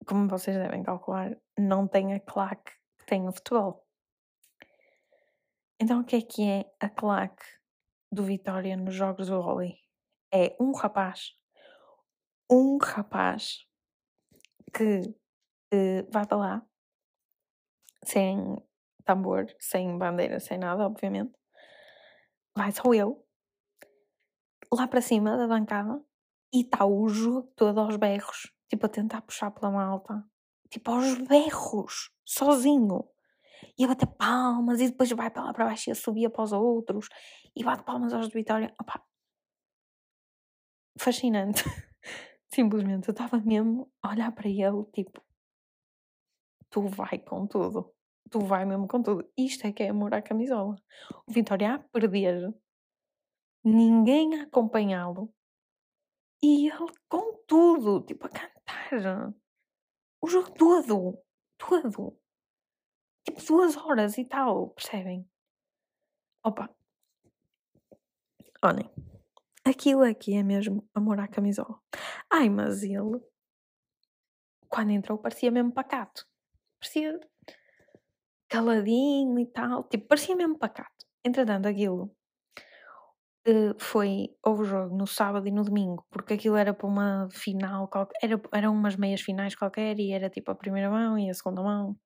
como 0.07 0.29
vocês 0.29 0.57
devem 0.57 0.83
calcular, 0.83 1.37
não 1.59 1.89
tem 1.89 2.15
a 2.15 2.21
claque 2.21 2.73
que 2.99 3.07
tem 3.07 3.27
o 3.27 3.33
futebol. 3.33 3.85
Então, 5.81 6.01
o 6.01 6.05
que 6.05 6.17
é 6.17 6.23
que 6.23 6.43
é 6.49 6.71
a 6.79 6.89
claque 6.89 7.45
do 8.13 8.23
Vitória 8.23 8.77
nos 8.77 8.95
jogos 8.95 9.29
do 9.29 9.41
Rally? 9.41 9.79
É 10.33 10.55
um 10.61 10.73
rapaz, 10.73 11.33
um 12.51 12.77
rapaz 12.77 13.67
que 14.73 15.01
uh, 15.01 16.11
vai 16.13 16.27
para 16.27 16.37
lá 16.37 16.71
sem 18.04 18.57
tambor, 19.04 19.47
sem 19.59 19.99
bandeira, 19.99 20.40
sem 20.40 20.59
nada, 20.59 20.87
obviamente. 20.87 21.33
Vai 22.57 22.73
só 22.73 22.92
ele 22.92 23.16
lá 24.73 24.87
para 24.87 25.00
cima 25.00 25.37
da 25.37 25.47
bancada 25.47 26.02
e 26.52 26.62
está 26.62 26.85
o 26.85 27.09
jogo 27.09 27.49
todo 27.57 27.80
aos 27.80 27.97
berros, 27.97 28.52
tipo 28.69 28.87
a 28.87 28.88
tentar 28.88 29.23
puxar 29.23 29.50
pela 29.50 29.71
malta, 29.71 30.25
tipo 30.69 30.90
aos 30.90 31.19
berros, 31.19 32.11
sozinho. 32.25 33.09
E 33.78 33.85
a 33.85 33.88
bater 33.88 34.07
palmas 34.07 34.80
e 34.80 34.88
depois 34.88 35.11
vai 35.12 35.30
para 35.30 35.45
lá 35.45 35.52
para 35.52 35.66
baixo 35.66 35.90
e 35.90 35.92
a 35.92 35.95
subir 35.95 36.30
para 36.30 36.42
os 36.45 36.52
outros 36.52 37.09
e 37.54 37.62
bate 37.62 37.83
palmas 37.85 38.12
aos 38.14 38.28
de 38.28 38.35
Vitória. 38.35 38.75
Opa. 38.80 39.02
Fascinante. 40.99 41.62
Simplesmente, 42.52 43.09
eu 43.09 43.12
estava 43.12 43.38
mesmo 43.38 43.90
a 44.02 44.11
olhar 44.11 44.33
para 44.33 44.49
ele, 44.49 44.85
tipo, 44.95 45.23
tu 46.71 46.87
vai 46.89 47.19
com 47.19 47.47
tudo. 47.47 47.95
Tu 48.31 48.41
vai 48.41 48.65
mesmo 48.65 48.87
com 48.87 49.03
tudo. 49.03 49.29
Isto 49.37 49.67
é 49.67 49.73
que 49.73 49.83
é 49.83 49.89
amor 49.89 50.15
à 50.15 50.23
camisola. 50.23 50.77
O 51.27 51.33
Vitória 51.33 51.75
a 51.75 51.79
perder 51.79 52.55
ninguém 53.65 54.41
a 54.41 54.45
acompanhá-lo 54.45 55.33
e 56.43 56.69
ele 56.69 56.93
com 57.09 57.43
tudo, 57.47 58.05
tipo 58.05 58.27
a 58.27 58.31
cantar. 58.31 59.35
O 60.23 60.29
jogo 60.29 60.50
todo, 60.53 61.19
todo. 61.59 62.19
Tipo 63.25 63.45
duas 63.47 63.77
horas 63.77 64.17
e 64.17 64.25
tal, 64.25 64.71
percebem? 64.71 65.29
Opa. 66.45 66.75
Olhem, 68.62 68.91
aquilo 69.65 70.03
aqui 70.03 70.35
é 70.35 70.43
mesmo 70.43 70.89
amor 70.95 71.19
à 71.21 71.29
camisola. 71.29 71.81
Ai, 72.31 72.49
mas 72.49 72.83
ele, 72.83 73.21
quando 74.69 74.91
entrou, 74.91 75.19
parecia 75.19 75.50
mesmo 75.50 75.73
pacato. 75.73 76.30
Parecia 76.81 77.21
caladinho 78.49 79.39
e 79.39 79.47
tal. 79.47 79.85
Tipo, 79.85 80.09
parecia 80.09 80.35
mesmo 80.35 80.59
pacato. 80.59 81.07
Entretanto, 81.25 81.69
aquilo 81.69 82.11
uh, 83.47 83.75
foi, 83.79 84.37
houve 84.43 84.65
jogo 84.65 84.97
no 84.97 85.07
sábado 85.07 85.47
e 85.47 85.51
no 85.51 85.65
domingo, 85.65 86.05
porque 86.11 86.35
aquilo 86.35 86.57
era 86.57 86.75
para 86.75 86.87
uma 86.87 87.29
final, 87.31 87.89
qualquer, 87.89 88.19
era, 88.23 88.41
eram 88.53 88.73
umas 88.73 88.97
meias 88.97 89.21
finais 89.21 89.55
qualquer 89.55 89.99
e 89.99 90.13
era 90.13 90.29
tipo 90.29 90.51
a 90.51 90.55
primeira 90.55 90.91
mão 90.91 91.19
e 91.19 91.31
a 91.31 91.35
segunda 91.35 91.63
mão. 91.63 91.97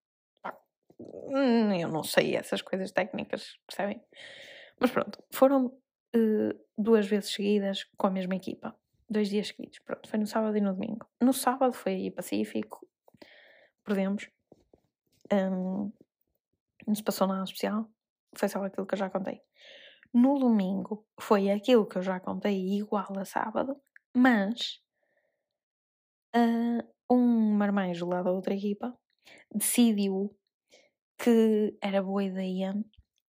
Hum, 0.99 1.73
eu 1.73 1.89
não 1.89 2.05
sei 2.05 2.37
essas 2.37 2.63
coisas 2.63 2.93
técnicas, 2.93 3.57
percebem? 3.67 4.01
Mas 4.79 4.91
pronto, 4.91 5.23
foram 5.33 5.67
uh, 5.67 6.61
duas 6.77 7.07
vezes 7.07 7.33
seguidas 7.33 7.85
com 7.97 8.07
a 8.07 8.11
mesma 8.11 8.37
equipa, 8.37 8.77
dois 9.09 9.29
dias 9.29 9.49
seguidos. 9.49 9.79
Pronto, 9.81 10.09
foi 10.09 10.19
no 10.19 10.27
sábado 10.27 10.57
e 10.57 10.61
no 10.61 10.73
domingo. 10.73 11.07
No 11.21 11.33
sábado 11.33 11.73
foi 11.73 12.11
Pacífico, 12.11 12.87
perdemos. 13.85 14.29
Um, 15.35 15.93
não 16.87 16.95
se 16.95 17.03
passou 17.03 17.27
nada 17.27 17.45
especial, 17.45 17.89
foi 18.37 18.49
só 18.49 18.63
aquilo 18.63 18.87
que 18.87 18.95
eu 18.95 18.99
já 18.99 19.11
contei. 19.11 19.41
No 20.13 20.39
domingo 20.39 21.07
foi 21.21 21.51
aquilo 21.51 21.87
que 21.87 21.99
eu 21.99 22.03
já 22.03 22.21
contei 22.21 22.57
igual 22.79 23.19
a 23.19 23.25
sábado, 23.25 23.77
mas 24.15 24.81
uh, 26.37 26.87
um 27.11 27.53
marmanjo 27.57 28.07
lá 28.07 28.23
da 28.23 28.31
outra 28.31 28.55
equipa 28.55 28.97
decidiu 29.53 30.37
que 31.19 31.77
era 31.83 32.03
boa 32.03 32.23
ideia 32.23 32.75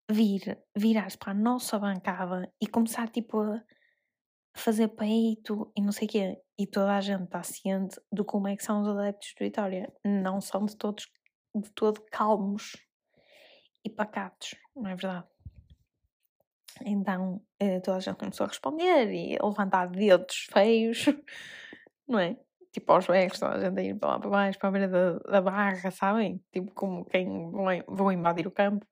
vir, 0.10 0.62
virar-se 0.76 1.18
para 1.18 1.32
a 1.32 1.36
nossa 1.36 1.80
bancada 1.80 2.52
e 2.62 2.68
começar 2.68 3.10
tipo 3.10 3.40
a 3.42 3.64
fazer 4.56 4.90
peito 4.90 5.72
e 5.76 5.82
não 5.82 5.92
sei 5.92 6.08
o 6.08 6.12
quê. 6.12 6.42
E 6.58 6.66
toda 6.68 6.96
a 6.96 7.02
gente 7.02 7.24
está 7.24 7.44
ciente 7.44 8.00
de 8.12 8.24
como 8.24 8.48
é 8.48 8.56
que 8.56 8.64
são 8.64 8.82
os 8.82 8.88
adeptos 8.88 9.34
de 9.38 9.46
Vitória. 9.46 9.94
Não 10.04 10.40
são 10.40 10.66
de 10.66 10.76
todos 10.78 11.08
de 11.56 11.72
todo 11.72 12.02
calmos 12.12 12.76
e 13.84 13.90
pacatos, 13.90 14.56
não 14.76 14.90
é 14.90 14.96
verdade? 14.96 15.28
Então 16.82 17.42
eh, 17.60 17.80
toda 17.80 17.98
a 17.98 18.00
gente 18.00 18.18
começou 18.18 18.46
a 18.46 18.50
responder 18.50 19.12
e 19.14 19.38
a 19.40 19.46
levantar 19.46 19.88
dedos 19.88 20.48
feios, 20.52 21.06
não 22.08 22.20
é? 22.20 22.38
Tipo 22.72 22.92
aos 22.92 23.08
berros, 23.08 23.40
toda 23.40 23.56
a 23.56 23.60
gente 23.60 23.80
a 23.80 23.84
ir 23.84 23.96
para 23.98 24.10
lá 24.10 24.20
para 24.20 24.30
baixo, 24.30 24.60
para 24.60 24.70
a 24.70 24.72
beira 24.72 24.88
da, 24.90 25.20
da 25.20 25.42
barra, 25.42 25.92
sabem? 25.92 26.44
Tipo 26.52 26.74
como 26.74 27.06
quem 27.06 27.50
vão 27.88 28.12
invadir 28.12 28.48
o 28.48 28.52
campo. 28.52 28.86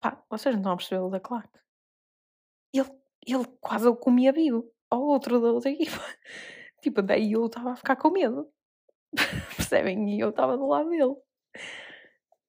Pá, 0.00 0.22
vocês 0.28 0.54
não 0.54 0.60
estão 0.60 0.72
a 0.72 0.76
perceber 0.76 1.00
o 1.00 1.08
da 1.08 1.20
claque. 1.20 1.58
Ele, 2.74 2.90
ele 3.26 3.46
quase 3.60 3.88
o 3.88 3.96
comia 3.96 4.32
vivo 4.32 4.70
ao 4.90 5.02
outro 5.02 5.40
da 5.40 5.50
outra 5.52 5.70
equipa. 5.70 5.96
Tipo, 6.82 7.02
daí 7.02 7.32
eu 7.32 7.46
estava 7.46 7.72
a 7.72 7.76
ficar 7.76 7.96
com 7.96 8.10
medo. 8.10 8.48
Percebem? 9.56 10.16
E 10.16 10.20
eu 10.20 10.30
estava 10.30 10.56
do 10.56 10.66
lado 10.66 10.90
dele. 10.90 11.16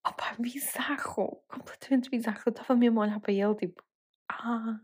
Opa, 0.06 0.36
bizarro, 0.40 1.44
completamente 1.48 2.10
bizarro. 2.10 2.42
Eu 2.46 2.52
estava 2.52 2.76
mesmo 2.76 3.02
a 3.02 3.04
olhar 3.04 3.20
para 3.20 3.34
ele, 3.34 3.56
tipo, 3.56 3.84
ah, 4.30 4.80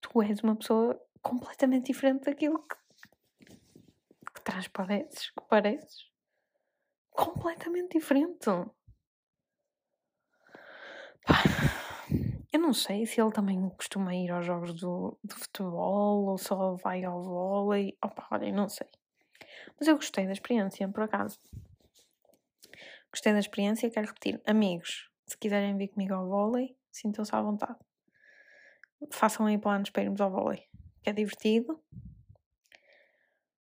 tu 0.00 0.22
és 0.22 0.40
uma 0.40 0.56
pessoa 0.56 1.00
completamente 1.22 1.86
diferente 1.86 2.24
daquilo 2.24 2.64
que, 2.66 3.46
que 4.34 4.40
transpareces, 4.42 5.30
que 5.30 5.44
pareces. 5.48 6.08
Completamente 7.10 7.98
diferente. 7.98 8.46
Pá, 11.26 11.42
eu 12.52 12.60
não 12.60 12.72
sei 12.72 13.04
se 13.06 13.20
ele 13.20 13.32
também 13.32 13.68
costuma 13.70 14.14
ir 14.14 14.30
aos 14.30 14.46
jogos 14.46 14.72
do, 14.74 15.18
do 15.22 15.34
futebol 15.34 16.26
ou 16.26 16.38
só 16.38 16.74
vai 16.76 17.04
ao 17.04 17.22
vôlei. 17.22 17.96
Opa, 18.02 18.26
olha, 18.30 18.52
não 18.52 18.68
sei. 18.68 18.88
Mas 19.78 19.86
eu 19.86 19.94
gostei 19.94 20.26
da 20.26 20.32
experiência, 20.32 20.88
por 20.88 21.04
acaso. 21.04 21.38
Gostei 23.12 23.32
da 23.32 23.38
experiência, 23.38 23.90
quero 23.90 24.08
repetir. 24.08 24.40
Amigos, 24.44 25.08
se 25.26 25.38
quiserem 25.38 25.76
vir 25.76 25.88
comigo 25.88 26.14
ao 26.14 26.26
vôlei, 26.26 26.76
sintam-se 26.90 27.34
à 27.34 27.40
vontade. 27.40 27.78
Façam 29.12 29.46
aí 29.46 29.56
planos 29.56 29.90
para 29.90 30.02
irmos 30.02 30.20
ao 30.20 30.30
vôlei, 30.30 30.64
que 31.02 31.10
é 31.10 31.12
divertido. 31.12 31.80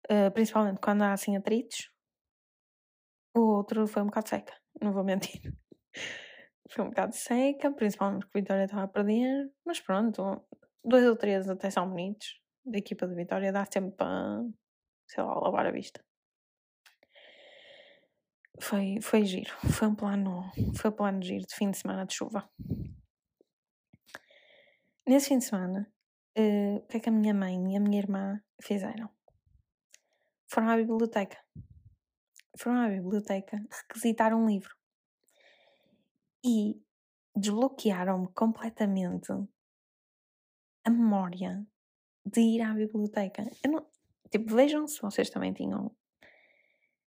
Uh, 0.10 0.32
principalmente 0.34 0.80
quando 0.82 1.04
há 1.04 1.14
assim 1.14 1.38
atritos. 1.38 1.92
O 3.36 3.42
outro 3.58 3.86
foi 3.86 4.02
um 4.02 4.08
bocado 4.08 4.28
seca, 4.28 4.54
não 4.82 4.92
vou 4.92 5.04
mentir. 5.04 5.40
foi 6.72 6.84
um 6.84 6.90
bocado 6.90 7.16
seca, 7.16 7.72
principalmente 7.72 8.26
porque 8.26 8.40
Vitória 8.40 8.64
estava 8.64 8.84
a 8.84 8.88
perder. 8.88 9.52
Mas 9.64 9.80
pronto, 9.80 10.44
dois 10.84 11.06
ou 11.06 11.16
três 11.16 11.48
até 11.48 11.70
são 11.70 11.88
bonitos. 11.88 12.42
Da 12.66 12.80
equipa 12.80 13.08
de 13.08 13.14
Vitória 13.14 13.52
dá 13.52 13.66
sempre 13.72 13.92
para, 13.92 14.44
sei 15.08 15.24
lá, 15.24 15.40
lavar 15.40 15.68
a 15.68 15.72
vista 15.72 16.07
foi, 18.60 19.00
foi 19.02 19.26
giro. 19.26 19.54
Foi 19.72 19.88
um 19.88 19.96
plano, 19.96 20.52
foi 20.76 20.90
um 20.90 20.94
plano 20.94 21.22
giro 21.22 21.46
de 21.46 21.56
fim 21.56 21.72
de 21.72 21.78
semana 21.78 22.06
de 22.06 22.14
chuva. 22.14 22.50
Nesse 25.06 25.30
fim 25.30 25.38
de 25.38 25.46
semana, 25.46 25.92
uh, 26.38 26.78
o 26.78 26.88
que 26.88 26.98
é 26.98 27.00
que 27.00 27.10
a 27.10 27.12
minha 27.12 27.34
mãe 27.34 27.74
e 27.74 27.78
a 27.78 27.80
minha 27.80 28.00
irmã 28.00 28.42
fizeram? 28.62 29.10
Foram 30.48 30.70
à 30.70 30.76
biblioteca. 30.76 31.38
Foram 32.58 32.82
à 32.82 32.90
biblioteca 32.90 33.58
requisitar 33.70 34.34
um 34.34 34.48
livro. 34.48 34.76
E 36.44 36.82
desbloquearam-me 37.36 38.28
completamente 38.34 39.32
a 40.84 40.90
memória 40.90 41.66
de 42.26 42.42
ir 42.42 42.62
à 42.62 42.74
biblioteca. 42.74 43.44
Eu 43.64 43.72
não, 43.72 43.88
tipo, 44.30 44.56
vejam 44.56 44.88
se 44.88 45.02
vocês 45.02 45.30
também 45.30 45.54
tinham 45.54 45.96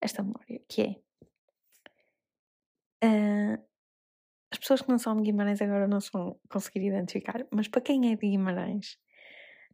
esta 0.00 0.22
memória, 0.22 0.60
que 0.68 0.82
é 0.82 1.04
Uh, 3.04 3.62
as 4.50 4.58
pessoas 4.58 4.82
que 4.82 4.88
não 4.88 4.98
são 4.98 5.16
de 5.16 5.22
Guimarães 5.22 5.60
agora 5.60 5.86
não 5.86 5.98
vão 6.12 6.40
conseguir 6.48 6.86
identificar, 6.86 7.44
mas 7.50 7.68
para 7.68 7.82
quem 7.82 8.12
é 8.12 8.16
de 8.16 8.28
Guimarães, 8.28 8.96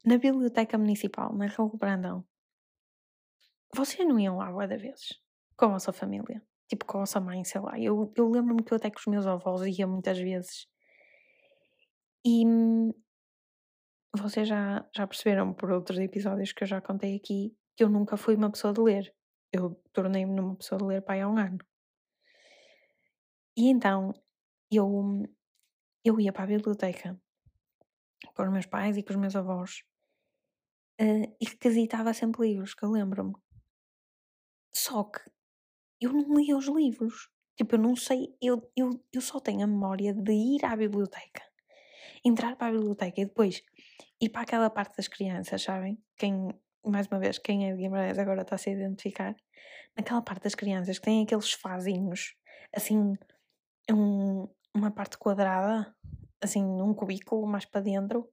na 0.05 0.19
biblioteca 0.19 0.77
municipal, 0.79 1.35
na 1.35 1.47
Raul 1.47 1.77
Brandão, 1.77 2.25
vocês 3.75 4.09
não 4.09 4.19
iam 4.19 4.39
lá 4.39 4.51
várias 4.51 4.83
vezes? 4.83 5.21
Com 5.57 5.67
a 5.67 5.69
vossa 5.69 5.93
família? 5.93 6.43
Tipo, 6.69 6.85
com 6.87 6.99
a 6.99 7.01
vossa 7.01 7.21
mãe, 7.21 7.45
sei 7.45 7.61
lá. 7.61 7.79
Eu, 7.79 8.13
eu 8.17 8.29
lembro-me 8.29 8.63
que 8.63 8.73
eu 8.73 8.77
até 8.77 8.91
com 8.91 8.99
os 8.99 9.07
meus 9.07 9.27
avós 9.27 9.63
ia 9.67 9.87
muitas 9.87 10.19
vezes. 10.19 10.67
E 12.25 12.45
vocês 14.17 14.49
já, 14.49 14.85
já 14.95 15.07
perceberam 15.07 15.53
por 15.53 15.71
outros 15.71 15.99
episódios 15.99 16.53
que 16.53 16.65
eu 16.65 16.69
já 16.69 16.81
contei 16.81 17.17
aqui 17.17 17.57
que 17.77 17.85
eu 17.85 17.89
nunca 17.89 18.17
fui 18.17 18.35
uma 18.35 18.51
pessoa 18.51 18.73
de 18.73 18.81
ler. 18.81 19.15
Eu 19.53 19.81
tornei-me 19.93 20.35
numa 20.35 20.57
pessoa 20.57 20.79
de 20.79 20.85
ler 20.85 21.03
para 21.03 21.25
há 21.25 21.29
um 21.29 21.39
ano. 21.39 21.59
E 23.61 23.69
então, 23.69 24.14
eu, 24.73 25.23
eu 26.02 26.19
ia 26.19 26.33
para 26.33 26.45
a 26.45 26.47
biblioteca 26.47 27.21
com 28.35 28.43
os 28.43 28.50
meus 28.50 28.64
pais 28.64 28.97
e 28.97 29.02
com 29.02 29.11
os 29.11 29.17
meus 29.17 29.37
avós 29.37 29.83
uh, 30.99 31.37
e 31.38 31.45
requisitava 31.45 32.14
sempre 32.14 32.49
livros, 32.49 32.73
que 32.73 32.83
eu 32.83 32.90
lembro-me. 32.90 33.35
Só 34.75 35.05
que 35.05 35.21
eu 36.00 36.11
não 36.11 36.37
lia 36.37 36.57
os 36.57 36.69
livros. 36.69 37.29
Tipo, 37.55 37.75
eu 37.75 37.81
não 37.81 37.95
sei, 37.95 38.35
eu, 38.40 38.73
eu, 38.75 38.88
eu 39.12 39.21
só 39.21 39.38
tenho 39.38 39.62
a 39.62 39.67
memória 39.67 40.14
de 40.14 40.33
ir 40.33 40.64
à 40.64 40.75
biblioteca, 40.75 41.43
entrar 42.25 42.57
para 42.57 42.69
a 42.69 42.73
biblioteca 42.73 43.21
e 43.21 43.26
depois 43.26 43.62
ir 44.19 44.31
para 44.31 44.40
aquela 44.40 44.71
parte 44.71 44.97
das 44.97 45.07
crianças, 45.07 45.61
sabem? 45.61 46.02
Quem, 46.17 46.49
mais 46.83 47.09
uma 47.09 47.21
vez, 47.21 47.37
quem 47.37 47.69
é 47.69 47.75
de 47.75 47.83
Guimarães 47.83 48.19
agora 48.19 48.40
está 48.40 48.55
a 48.55 48.59
se 48.59 48.71
identificar. 48.71 49.37
Naquela 49.95 50.23
parte 50.23 50.45
das 50.45 50.55
crianças 50.55 50.99
que 50.99 51.05
tem 51.05 51.25
aqueles 51.25 51.52
fazinhos, 51.52 52.35
assim, 52.75 53.19
um, 53.92 54.49
uma 54.75 54.90
parte 54.90 55.18
quadrada, 55.18 55.94
assim, 56.40 56.62
num 56.62 56.94
cubículo 56.94 57.47
mais 57.47 57.64
para 57.64 57.80
dentro, 57.80 58.28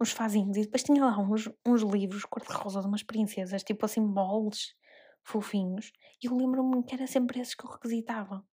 uns 0.00 0.10
fazinhos, 0.10 0.56
e 0.56 0.62
depois 0.62 0.82
tinha 0.82 1.04
lá 1.04 1.18
uns, 1.18 1.50
uns 1.66 1.82
livros 1.82 2.24
cor-de-rosa 2.24 2.80
de 2.80 2.86
umas 2.86 3.02
princesas, 3.02 3.62
tipo 3.62 3.84
assim, 3.84 4.06
bols 4.06 4.74
fofinhos, 5.22 5.92
e 6.22 6.26
eu 6.26 6.36
lembro-me 6.36 6.84
que 6.84 6.94
era 6.94 7.06
sempre 7.06 7.40
esses 7.40 7.54
que 7.54 7.64
eu 7.64 7.70
requisitava. 7.70 8.44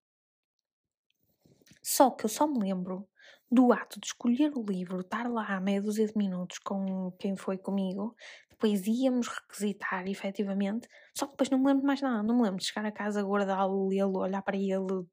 Só 1.82 2.10
que 2.10 2.24
eu 2.24 2.28
só 2.28 2.46
me 2.46 2.60
lembro 2.60 3.08
do 3.50 3.72
ato 3.72 4.00
de 4.00 4.06
escolher 4.06 4.52
o 4.56 4.62
livro, 4.62 5.00
estar 5.00 5.28
lá 5.30 5.56
a 5.56 5.60
meia 5.60 5.82
dúzia 5.82 6.06
de 6.06 6.16
minutos 6.16 6.58
com 6.58 7.12
quem 7.18 7.36
foi 7.36 7.58
comigo, 7.58 8.16
depois 8.48 8.86
íamos 8.86 9.28
requisitar 9.28 10.06
efetivamente, 10.06 10.88
só 11.14 11.26
que 11.26 11.32
depois 11.32 11.50
não 11.50 11.58
me 11.58 11.66
lembro 11.66 11.84
mais 11.84 12.00
nada, 12.00 12.22
não 12.22 12.36
me 12.36 12.42
lembro 12.42 12.60
de 12.60 12.64
chegar 12.66 12.86
a 12.86 12.92
casa, 12.92 13.22
guardá-lo, 13.22 13.88
lê-lo, 13.88 14.20
olhar 14.20 14.40
para 14.40 14.56
ele, 14.56 15.04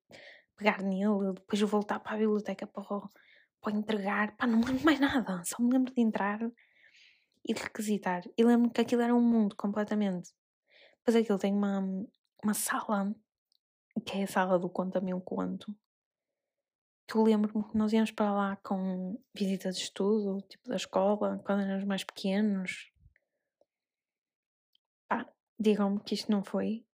pegar 0.59 0.83
nele, 0.83 1.33
depois 1.33 1.61
voltar 1.61 1.99
para 1.99 2.15
a 2.15 2.17
biblioteca 2.17 2.67
para, 2.67 2.83
para 3.61 3.73
entregar, 3.73 4.35
pá, 4.35 4.45
não 4.45 4.59
me 4.59 4.65
lembro 4.65 4.83
mais 4.83 4.99
nada, 4.99 5.41
só 5.45 5.63
me 5.63 5.71
lembro 5.71 5.93
de 5.93 6.01
entrar 6.01 6.39
e 7.47 7.53
de 7.53 7.61
requisitar. 7.61 8.23
E 8.37 8.43
lembro 8.43 8.69
que 8.69 8.81
aquilo 8.81 9.01
era 9.01 9.15
um 9.15 9.21
mundo 9.21 9.55
completamente. 9.55 10.31
Depois 10.99 11.15
aquilo 11.15 11.39
tem 11.39 11.53
uma, 11.53 11.81
uma 12.43 12.53
sala, 12.53 13.15
que 14.05 14.17
é 14.17 14.23
a 14.23 14.27
sala 14.27 14.59
do 14.59 14.69
Conta-me 14.69 15.13
um 15.13 15.21
Conto, 15.21 15.73
que 17.07 17.15
eu 17.15 17.23
lembro-me 17.23 17.63
que 17.63 17.77
nós 17.77 17.93
íamos 17.93 18.11
para 18.11 18.31
lá 18.31 18.55
com 18.57 19.19
visitas 19.33 19.77
de 19.77 19.83
estudo, 19.83 20.41
tipo 20.47 20.67
da 20.67 20.75
escola, 20.75 21.41
quando 21.45 21.61
éramos 21.61 21.85
mais 21.85 22.03
pequenos. 22.03 22.91
Pá, 25.07 25.25
digam-me 25.57 26.01
que 26.01 26.13
isto 26.13 26.29
não 26.29 26.43
foi 26.43 26.85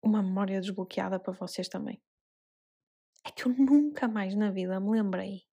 uma 0.00 0.22
memória 0.22 0.60
desbloqueada 0.60 1.18
para 1.18 1.32
vocês 1.32 1.68
também. 1.68 2.00
É 3.24 3.30
que 3.30 3.46
eu 3.46 3.52
nunca 3.52 4.08
mais 4.08 4.34
na 4.34 4.50
vida 4.50 4.80
me 4.80 4.90
lembrei 4.90 5.46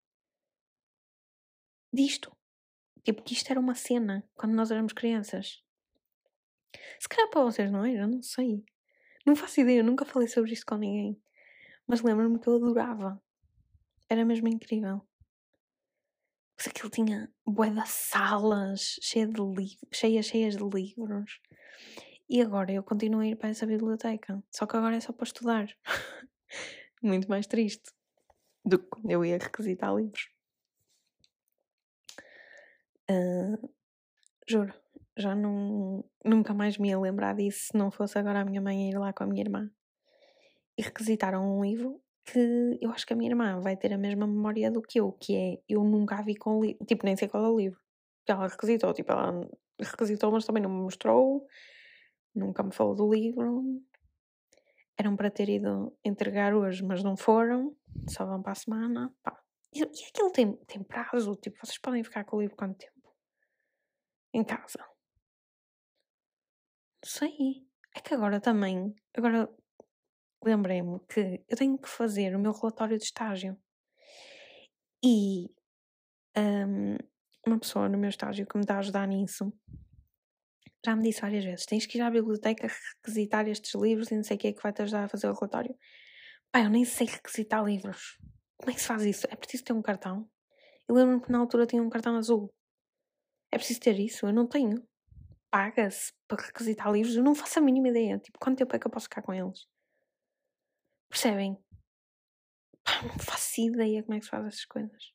disto. 1.91 2.35
Tipo, 3.03 3.23
que 3.23 3.33
isto 3.33 3.49
era 3.49 3.59
uma 3.59 3.75
cena 3.75 4.23
quando 4.35 4.53
nós 4.53 4.71
éramos 4.71 4.93
crianças. 4.93 5.63
Se 6.99 7.09
calhar 7.09 7.29
para 7.29 7.43
vocês 7.43 7.71
não 7.71 7.85
era, 7.85 8.07
não 8.07 8.21
sei. 8.21 8.63
Não 9.25 9.35
faço 9.35 9.61
ideia, 9.61 9.79
eu 9.79 9.83
nunca 9.83 10.05
falei 10.05 10.27
sobre 10.27 10.53
isto 10.53 10.65
com 10.65 10.75
ninguém. 10.75 11.21
Mas 11.87 12.01
lembro-me 12.01 12.39
que 12.39 12.47
eu 12.47 12.55
adorava. 12.55 13.21
Era 14.09 14.25
mesmo 14.25 14.47
incrível. 14.47 15.01
Mas 16.57 16.67
aquilo 16.67 16.89
tinha 16.89 17.31
bué 17.45 17.69
de 17.69 17.87
salas 17.87 18.97
cheia 19.01 19.27
de 19.27 19.41
cheias, 19.91 20.25
cheias 20.25 20.57
de 20.57 20.63
livros. 20.63 21.39
E 22.29 22.41
agora 22.41 22.71
eu 22.71 22.83
continuo 22.83 23.21
a 23.21 23.27
ir 23.27 23.35
para 23.35 23.49
essa 23.49 23.65
biblioteca. 23.65 24.43
Só 24.51 24.67
que 24.67 24.75
agora 24.75 24.97
é 24.97 24.99
só 24.99 25.13
para 25.13 25.25
estudar. 25.25 25.67
Muito 27.01 27.29
mais 27.29 27.47
triste 27.47 27.91
do 28.65 28.79
que 28.79 28.87
quando 28.87 29.09
eu 29.09 29.23
ia 29.23 29.37
requisitar 29.37 29.95
livros. 29.95 30.29
Uh, 33.09 33.69
juro 34.47 34.73
já 35.19 35.35
não, 35.35 36.03
nunca 36.23 36.53
mais 36.53 36.77
me 36.77 36.89
ia 36.89 36.99
lembrar 36.99 37.35
disso 37.35 37.67
se 37.67 37.77
não 37.77 37.91
fosse 37.91 38.17
agora 38.17 38.39
a 38.39 38.45
minha 38.45 38.61
mãe 38.61 38.89
ir 38.89 38.97
lá 38.97 39.11
com 39.11 39.23
a 39.23 39.27
minha 39.27 39.43
irmã. 39.43 39.69
E 40.77 40.81
requisitaram 40.81 41.57
um 41.57 41.63
livro 41.63 42.01
que 42.25 42.77
eu 42.81 42.89
acho 42.91 43.05
que 43.05 43.13
a 43.13 43.15
minha 43.15 43.29
irmã 43.29 43.59
vai 43.59 43.75
ter 43.75 43.93
a 43.93 43.97
mesma 43.97 44.25
memória 44.25 44.71
do 44.71 44.81
que 44.81 44.99
eu, 44.99 45.11
que 45.11 45.35
é 45.35 45.59
eu 45.67 45.83
nunca 45.83 46.15
a 46.15 46.21
vi 46.21 46.35
com 46.35 46.63
livro, 46.63 46.85
tipo, 46.85 47.05
nem 47.05 47.17
sei 47.17 47.27
qual 47.27 47.43
é 47.43 47.49
o 47.49 47.57
livro. 47.57 47.79
Que 48.25 48.31
ela 48.31 48.47
requisitou, 48.47 48.93
tipo, 48.93 49.11
ela 49.11 49.49
requisitou, 49.77 50.31
mas 50.31 50.45
também 50.45 50.63
não 50.63 50.69
me 50.69 50.81
mostrou, 50.81 51.45
nunca 52.33 52.63
me 52.63 52.71
falou 52.71 52.95
do 52.95 53.11
livro. 53.13 53.63
Eram 54.99 55.15
para 55.15 55.31
ter 55.31 55.47
ido 55.47 55.97
entregar 56.03 56.53
hoje, 56.53 56.83
mas 56.83 57.01
não 57.01 57.15
foram, 57.15 57.75
só 58.09 58.25
vão 58.25 58.41
para 58.41 58.51
a 58.51 58.55
semana. 58.55 59.15
Pá. 59.23 59.39
E, 59.73 59.81
aquilo 59.83 60.31
tem, 60.31 60.55
tem 60.65 60.83
prazo, 60.83 61.35
tipo, 61.35 61.57
vocês 61.63 61.77
podem 61.77 62.03
ficar 62.03 62.25
com 62.25 62.37
o 62.37 62.41
livro 62.41 62.57
quanto 62.57 62.77
tempo? 62.77 63.15
Em 64.33 64.43
casa 64.43 64.83
sei. 67.09 67.67
É 67.95 67.99
que 67.99 68.13
agora 68.13 68.39
também, 68.39 68.93
agora 69.15 69.49
lembrei-me 70.43 70.99
que 71.07 71.43
eu 71.49 71.57
tenho 71.57 71.77
que 71.77 71.89
fazer 71.89 72.35
o 72.35 72.39
meu 72.39 72.51
relatório 72.51 72.97
de 72.97 73.03
estágio. 73.03 73.57
E 75.03 75.47
um, 76.37 76.97
uma 77.47 77.59
pessoa 77.59 77.89
no 77.89 77.97
meu 77.97 78.09
estágio 78.09 78.45
que 78.45 78.57
me 78.57 78.63
está 78.63 78.75
a 78.75 78.79
ajudar 78.79 79.07
nisso 79.07 79.51
já 80.85 80.95
me 80.95 81.03
disse 81.03 81.21
várias 81.21 81.43
vezes: 81.43 81.65
tens 81.65 81.85
que 81.85 81.97
ir 81.97 82.01
à 82.01 82.09
biblioteca 82.09 82.67
requisitar 82.97 83.47
estes 83.47 83.73
livros 83.75 84.11
e 84.11 84.15
não 84.15 84.23
sei 84.23 84.37
o 84.37 84.39
que 84.39 84.47
é 84.47 84.53
que 84.53 84.61
vai 84.61 84.73
te 84.73 84.81
ajudar 84.81 85.05
a 85.05 85.09
fazer 85.09 85.27
o 85.27 85.33
relatório. 85.33 85.75
Pai, 86.51 86.65
eu 86.65 86.69
nem 86.69 86.85
sei 86.85 87.07
requisitar 87.07 87.63
livros. 87.63 88.17
Como 88.57 88.71
é 88.71 88.73
que 88.73 88.81
se 88.81 88.87
faz 88.87 89.03
isso? 89.03 89.27
É 89.29 89.35
preciso 89.35 89.63
ter 89.63 89.73
um 89.73 89.81
cartão? 89.81 90.29
Eu 90.87 90.95
lembro-me 90.95 91.21
que 91.21 91.31
na 91.31 91.39
altura 91.39 91.65
tinha 91.65 91.81
um 91.81 91.89
cartão 91.89 92.15
azul. 92.15 92.51
É 93.51 93.57
preciso 93.57 93.79
ter 93.79 93.99
isso? 93.99 94.25
Eu 94.25 94.33
não 94.33 94.47
tenho 94.47 94.83
paga-se 95.51 96.13
para 96.27 96.43
requisitar 96.43 96.91
livros, 96.91 97.15
eu 97.15 97.23
não 97.23 97.35
faço 97.35 97.59
a 97.59 97.61
mínima 97.61 97.89
ideia. 97.89 98.19
Tipo, 98.19 98.39
quanto 98.39 98.57
tempo 98.57 98.75
é 98.75 98.79
que 98.79 98.87
eu 98.87 98.91
posso 98.91 99.05
ficar 99.05 99.21
com 99.21 99.33
eles? 99.33 99.67
Percebem? 101.09 101.57
Pá, 102.83 103.01
não 103.03 103.17
faço 103.19 103.61
ideia 103.61 104.03
como 104.03 104.15
é 104.15 104.19
que 104.19 104.25
se 104.25 104.31
faz 104.31 104.45
essas 104.45 104.65
coisas. 104.65 105.11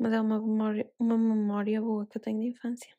Mas 0.00 0.14
é 0.14 0.20
uma 0.20 0.40
memória, 0.40 0.90
uma 0.98 1.18
memória 1.18 1.78
boa 1.78 2.06
que 2.06 2.16
eu 2.16 2.22
tenho 2.22 2.40
de 2.40 2.48
infância. 2.48 2.96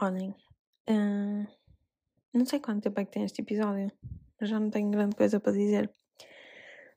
Olhem, 0.00 0.30
uh, 0.88 1.44
não 2.32 2.46
sei 2.46 2.60
quanto 2.60 2.84
tempo 2.84 3.00
é 3.00 3.04
que 3.04 3.10
tem 3.10 3.24
este 3.24 3.42
episódio, 3.42 3.90
mas 4.40 4.48
já 4.48 4.60
não 4.60 4.70
tenho 4.70 4.92
grande 4.92 5.16
coisa 5.16 5.40
para 5.40 5.50
dizer. 5.50 5.92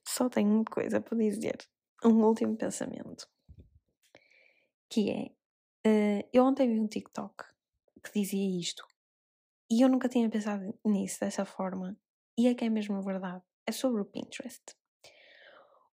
Só 0.07 0.29
tenho 0.29 0.63
coisa 0.65 1.01
para 1.01 1.17
dizer 1.17 1.57
um 2.05 2.23
último 2.25 2.55
pensamento. 2.55 3.27
Que 4.87 5.09
é, 5.09 5.31
uh, 5.89 6.29
eu 6.31 6.45
ontem 6.45 6.71
vi 6.71 6.79
um 6.79 6.87
TikTok 6.87 7.43
que 8.03 8.19
dizia 8.19 8.59
isto 8.59 8.85
e 9.67 9.81
eu 9.81 9.89
nunca 9.89 10.07
tinha 10.07 10.29
pensado 10.29 10.77
nisso 10.85 11.19
dessa 11.21 11.43
forma 11.43 11.97
e 12.37 12.47
é 12.47 12.53
que 12.53 12.65
é 12.65 12.69
mesmo 12.69 13.01
verdade. 13.01 13.41
É 13.65 13.71
sobre 13.71 14.01
o 14.01 14.05
Pinterest. 14.05 14.79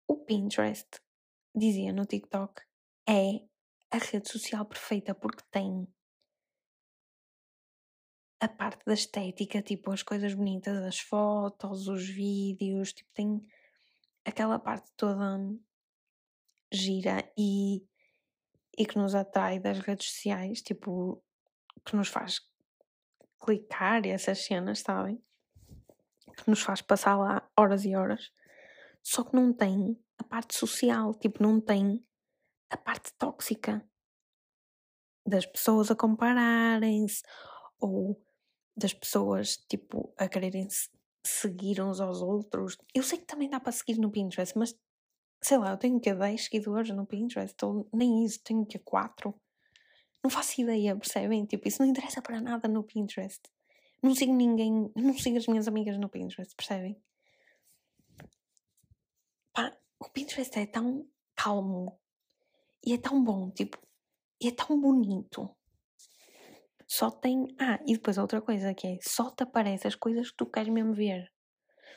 O 0.07 0.17
Pinterest, 0.17 0.87
dizia 1.53 1.91
no 1.91 2.05
TikTok, 2.05 2.61
é 3.07 3.45
a 3.91 3.97
rede 3.97 4.29
social 4.29 4.65
perfeita 4.65 5.15
porque 5.15 5.43
tem 5.51 5.87
a 8.39 8.47
parte 8.47 8.85
da 8.85 8.93
estética, 8.93 9.61
tipo 9.61 9.91
as 9.91 10.03
coisas 10.03 10.33
bonitas, 10.33 10.77
as 10.83 10.99
fotos, 10.99 11.87
os 11.87 12.07
vídeos, 12.07 12.93
tipo 12.93 13.09
tem 13.13 13.41
aquela 14.25 14.59
parte 14.59 14.91
toda 14.97 15.39
gira 16.71 17.31
e, 17.37 17.85
e 18.77 18.85
que 18.85 18.97
nos 18.97 19.15
atrai 19.15 19.59
das 19.59 19.79
redes 19.79 20.09
sociais, 20.09 20.61
tipo, 20.61 21.23
que 21.85 21.95
nos 21.95 22.09
faz 22.09 22.41
clicar 23.39 24.05
e 24.05 24.09
essas 24.09 24.43
cenas, 24.43 24.79
sabem? 24.79 25.23
Que 26.37 26.49
nos 26.49 26.61
faz 26.61 26.81
passar 26.81 27.15
lá 27.17 27.49
horas 27.57 27.85
e 27.85 27.95
horas. 27.95 28.31
Só 29.05 29.23
que 29.23 29.35
não 29.35 29.53
tem 29.53 29.95
a 30.17 30.23
parte 30.23 30.57
social, 30.57 31.13
tipo, 31.13 31.43
não 31.43 31.61
tem 31.61 32.03
a 32.71 32.77
parte 32.77 33.13
tóxica 33.19 33.87
das 35.27 35.45
pessoas 35.45 35.91
a 35.91 35.95
compararem-se 35.95 37.21
ou 37.79 38.19
das 38.75 38.93
pessoas, 38.93 39.57
tipo, 39.69 40.11
a 40.17 40.27
quererem 40.27 40.67
seguir 41.23 41.81
uns 41.81 42.01
aos 42.01 42.21
outros. 42.21 42.77
Eu 42.95 43.03
sei 43.03 43.19
que 43.19 43.25
também 43.25 43.47
dá 43.47 43.59
para 43.59 43.71
seguir 43.71 43.99
no 43.99 44.11
Pinterest, 44.11 44.57
mas 44.57 44.75
sei 45.41 45.59
lá, 45.59 45.71
eu 45.71 45.77
tenho 45.77 45.99
que 45.99 46.11
10 46.11 46.45
seguidores 46.45 46.89
no 46.89 47.05
Pinterest, 47.05 47.55
ou 47.63 47.87
nem 47.93 48.25
isso, 48.25 48.41
tenho 48.43 48.65
que 48.65 48.79
4. 48.79 49.33
Não 50.23 50.31
faço 50.31 50.61
ideia, 50.61 50.95
percebem? 50.95 51.45
Tipo, 51.45 51.67
isso 51.67 51.79
não 51.79 51.89
interessa 51.89 52.23
para 52.23 52.41
nada 52.41 52.67
no 52.67 52.83
Pinterest. 52.83 53.41
Não 54.01 54.15
sigo 54.15 54.33
ninguém, 54.33 54.91
não 54.95 55.13
sigo 55.15 55.37
as 55.37 55.45
minhas 55.45 55.67
amigas 55.67 55.99
no 55.99 56.09
Pinterest, 56.09 56.55
percebem? 56.55 56.99
O 60.05 60.09
Pinterest 60.09 60.59
é 60.59 60.67
tão 60.67 61.09
calmo 61.35 61.99
e 62.85 62.93
é 62.93 62.97
tão 62.97 63.23
bom, 63.23 63.49
tipo, 63.49 63.77
e 64.39 64.49
é 64.49 64.51
tão 64.51 64.79
bonito. 64.79 65.49
Só 66.87 67.09
tem. 67.09 67.47
Ah, 67.59 67.79
e 67.87 67.93
depois 67.93 68.19
outra 68.19 68.39
coisa 68.39 68.75
que 68.75 68.85
é: 68.85 68.97
só 69.01 69.31
te 69.31 69.41
aparece 69.41 69.87
as 69.87 69.95
coisas 69.95 70.29
que 70.29 70.37
tu 70.37 70.45
queres 70.45 70.71
mesmo 70.71 70.93
ver. 70.93 71.33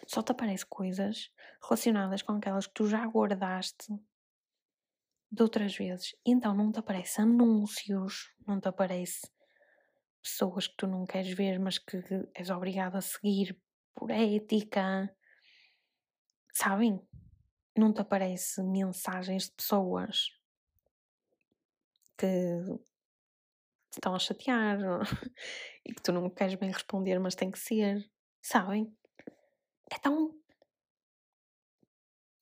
Só 0.07 0.23
te 0.23 0.33
aparece 0.33 0.65
coisas 0.65 1.31
relacionadas 1.63 2.23
com 2.23 2.33
aquelas 2.33 2.67
que 2.67 2.73
tu 2.73 2.89
já 2.89 3.05
guardaste 3.05 3.93
de 5.31 5.43
outras 5.43 5.77
vezes. 5.77 6.17
Então 6.25 6.55
não 6.55 6.73
te 6.73 6.79
aparece 6.79 7.21
anúncios, 7.21 8.33
não 8.47 8.59
te 8.59 8.69
aparece 8.69 9.31
pessoas 10.23 10.67
que 10.67 10.77
tu 10.79 10.87
não 10.87 11.05
queres 11.05 11.35
ver, 11.37 11.59
mas 11.59 11.79
que 11.79 12.03
és 12.35 12.49
obrigado 12.49 12.97
a 12.97 13.03
seguir 13.03 13.61
por 13.95 14.11
ética. 14.11 15.15
Sabem? 16.55 17.07
Não 17.79 17.93
te 17.93 18.01
aparece 18.01 18.61
mensagens 18.61 19.45
de 19.45 19.53
pessoas 19.53 20.37
que 22.17 22.27
te 23.89 23.99
estão 23.99 24.17
a 24.17 24.19
chatear 24.19 24.81
e 25.87 25.95
que 25.95 26.03
tu 26.03 26.11
não 26.11 26.29
queres 26.29 26.57
bem 26.57 26.73
responder, 26.73 27.21
mas 27.21 27.37
tem 27.37 27.53
que 27.53 27.59
ser. 27.61 28.05
Sabem? 28.43 28.93
É 29.93 29.99
tão 30.01 30.37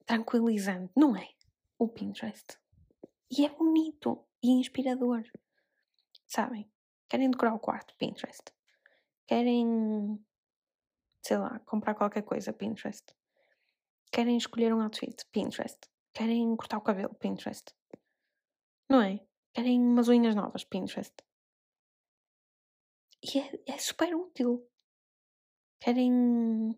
tranquilizante, 0.07 0.91
não 0.97 1.15
é? 1.15 1.29
O 1.79 1.87
Pinterest. 1.87 2.59
E 3.31 3.45
é 3.45 3.51
bonito 3.51 4.27
e 4.43 4.53
inspirador. 4.53 5.23
Sabem? 6.27 6.67
Querem 7.11 7.31
decorar 7.31 7.53
o 7.53 7.61
quarto? 7.61 7.95
Pinterest. 7.99 8.55
Querem, 9.27 10.19
sei 11.23 11.37
lá, 11.37 11.59
comprar 11.67 11.95
qualquer 11.95 12.23
coisa? 12.23 12.55
Pinterest. 12.55 13.16
Querem 14.13 14.37
escolher 14.37 14.73
um 14.75 14.81
outfit? 14.81 15.25
Pinterest. 15.33 15.79
Querem 16.15 16.57
cortar 16.57 16.79
o 16.79 16.83
cabelo? 16.83 17.15
Pinterest. 17.15 17.75
Não 18.89 19.03
é? 19.03 19.27
Querem 19.53 19.81
umas 19.81 20.09
unhas 20.09 20.35
novas? 20.35 20.65
Pinterest. 20.65 21.15
E 23.23 23.39
é, 23.39 23.75
é 23.75 23.79
super 23.79 24.15
útil. 24.15 24.67
Querem 25.81 26.71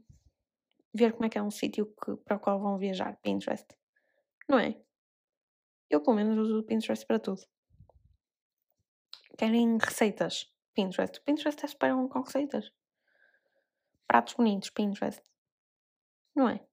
ver 0.95 1.13
como 1.13 1.27
é 1.27 1.29
que 1.29 1.39
é 1.39 1.43
um 1.43 1.51
sítio 1.51 1.95
para 2.25 2.37
o 2.37 2.41
qual 2.41 2.61
vão 2.61 2.79
viajar? 2.79 3.17
Pinterest. 3.21 3.67
Não 4.49 4.59
é? 4.59 4.81
Eu, 5.91 6.03
pelo 6.03 6.17
menos, 6.17 6.39
uso 6.39 6.61
o 6.61 6.65
Pinterest 6.65 7.07
para 7.07 7.19
tudo. 7.19 7.43
Querem 9.39 9.79
receitas? 9.79 10.53
Pinterest. 10.75 11.21
Pinterest 11.23 11.65
é 11.65 11.69
super 11.69 11.95
bom 11.95 12.09
com 12.09 12.23
receitas. 12.23 12.73
Pratos 14.07 14.35
bonitos? 14.35 14.71
Pinterest. 14.71 15.23
Não 16.35 16.49
é? 16.49 16.67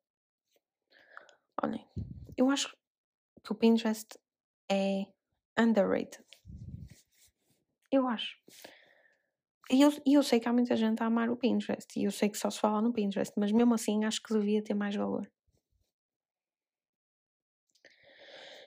Olhem, 1.66 1.84
eu 2.38 2.52
acho 2.52 2.78
que 3.44 3.52
o 3.52 3.56
Pinterest 3.56 4.20
é 4.72 5.08
underrated. 5.58 6.24
Eu 7.92 8.08
acho. 8.08 8.38
E 9.72 9.82
eu, 9.82 9.92
eu 10.06 10.22
sei 10.22 10.40
que 10.40 10.48
há 10.48 10.54
muita 10.54 10.76
gente 10.76 11.02
a 11.02 11.08
amar 11.08 11.28
o 11.32 11.36
Pinterest. 11.36 12.00
E 12.00 12.04
eu 12.04 12.12
sei 12.12 12.30
que 12.30 12.38
só 12.38 12.52
se 12.52 12.60
fala 12.60 12.84
no 12.84 12.94
Pinterest. 12.94 13.34
Mas 13.36 13.52
mesmo 13.52 13.74
assim 13.74 14.06
acho 14.06 14.22
que 14.22 14.32
devia 14.32 14.64
ter 14.64 14.76
mais 14.76 14.96
valor. 14.96 15.28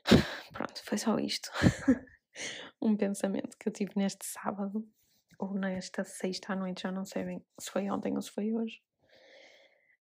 Pronto, 0.52 0.82
foi 0.82 0.98
só 0.98 1.16
isto. 1.20 1.48
um 2.82 2.96
pensamento 2.96 3.56
que 3.56 3.68
eu 3.68 3.72
tive 3.72 3.92
neste 3.94 4.26
sábado, 4.26 4.84
ou 5.38 5.54
nesta 5.54 6.02
sexta 6.02 6.52
à 6.52 6.56
noite, 6.56 6.82
já 6.82 6.90
não 6.90 7.04
sei 7.04 7.24
bem 7.24 7.46
se 7.61 7.70
foi 7.70 7.88
ontem 7.88 8.16
ou 8.16 8.22
se 8.22 8.32
foi 8.32 8.52
hoje. 8.52 8.82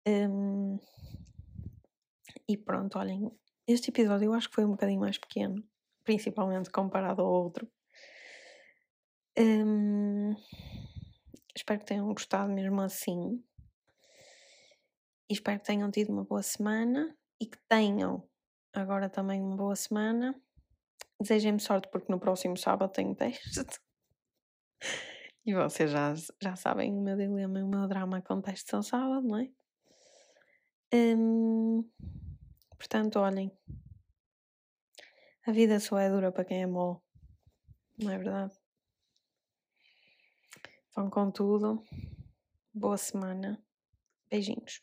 Um, 0.09 0.79
e 2.51 2.57
pronto, 2.57 2.99
olhem, 2.99 3.31
este 3.65 3.91
episódio 3.91 4.27
eu 4.27 4.35
acho 4.35 4.49
que 4.49 4.57
foi 4.57 4.65
um 4.65 4.73
bocadinho 4.73 4.99
mais 4.99 5.17
pequeno, 5.17 5.63
principalmente 6.03 6.69
comparado 6.69 7.23
ao 7.23 7.33
outro. 7.33 7.71
Um, 9.39 10.35
espero 11.55 11.79
que 11.79 11.87
tenham 11.87 12.09
gostado 12.09 12.53
mesmo 12.53 12.81
assim. 12.81 13.41
E 15.29 15.35
espero 15.35 15.61
que 15.61 15.67
tenham 15.67 15.93
tido 15.93 16.13
uma 16.13 16.25
boa 16.25 16.43
semana 16.43 17.17
e 17.41 17.47
que 17.47 17.59
tenham 17.69 18.29
agora 18.73 19.09
também 19.09 19.41
uma 19.41 19.57
boa 19.57 19.77
semana. 19.77 20.35
Desejem-me 21.21 21.61
sorte 21.61 21.89
porque 21.89 22.11
no 22.11 22.19
próximo 22.19 22.57
sábado 22.57 22.93
tenho 22.93 23.15
teste. 23.15 23.79
E 25.47 25.55
vocês 25.55 25.91
já, 25.91 26.15
já 26.41 26.55
sabem 26.55 26.93
o 26.93 27.01
meu 27.01 27.17
dilema 27.17 27.59
e 27.59 27.63
o 27.63 27.67
meu 27.67 27.89
drama 27.89 28.23
testes 28.45 28.69
são 28.69 28.83
sábado, 28.83 29.27
não 29.27 29.39
é? 29.39 29.51
Hum, 30.93 31.83
portanto, 32.81 33.19
olhem. 33.19 33.53
A 35.47 35.53
vida 35.53 35.79
só 35.79 35.99
é 35.99 36.09
dura 36.09 36.33
para 36.33 36.47
quem 36.47 36.63
é 36.63 36.67
mole. 36.67 36.99
Não 37.99 38.11
é 38.11 38.17
verdade? 38.17 38.55
Vão 40.97 41.11
com 41.11 41.31
tudo. 41.31 41.85
Boa 42.73 42.97
semana. 42.97 43.63
Beijinhos. 44.31 44.83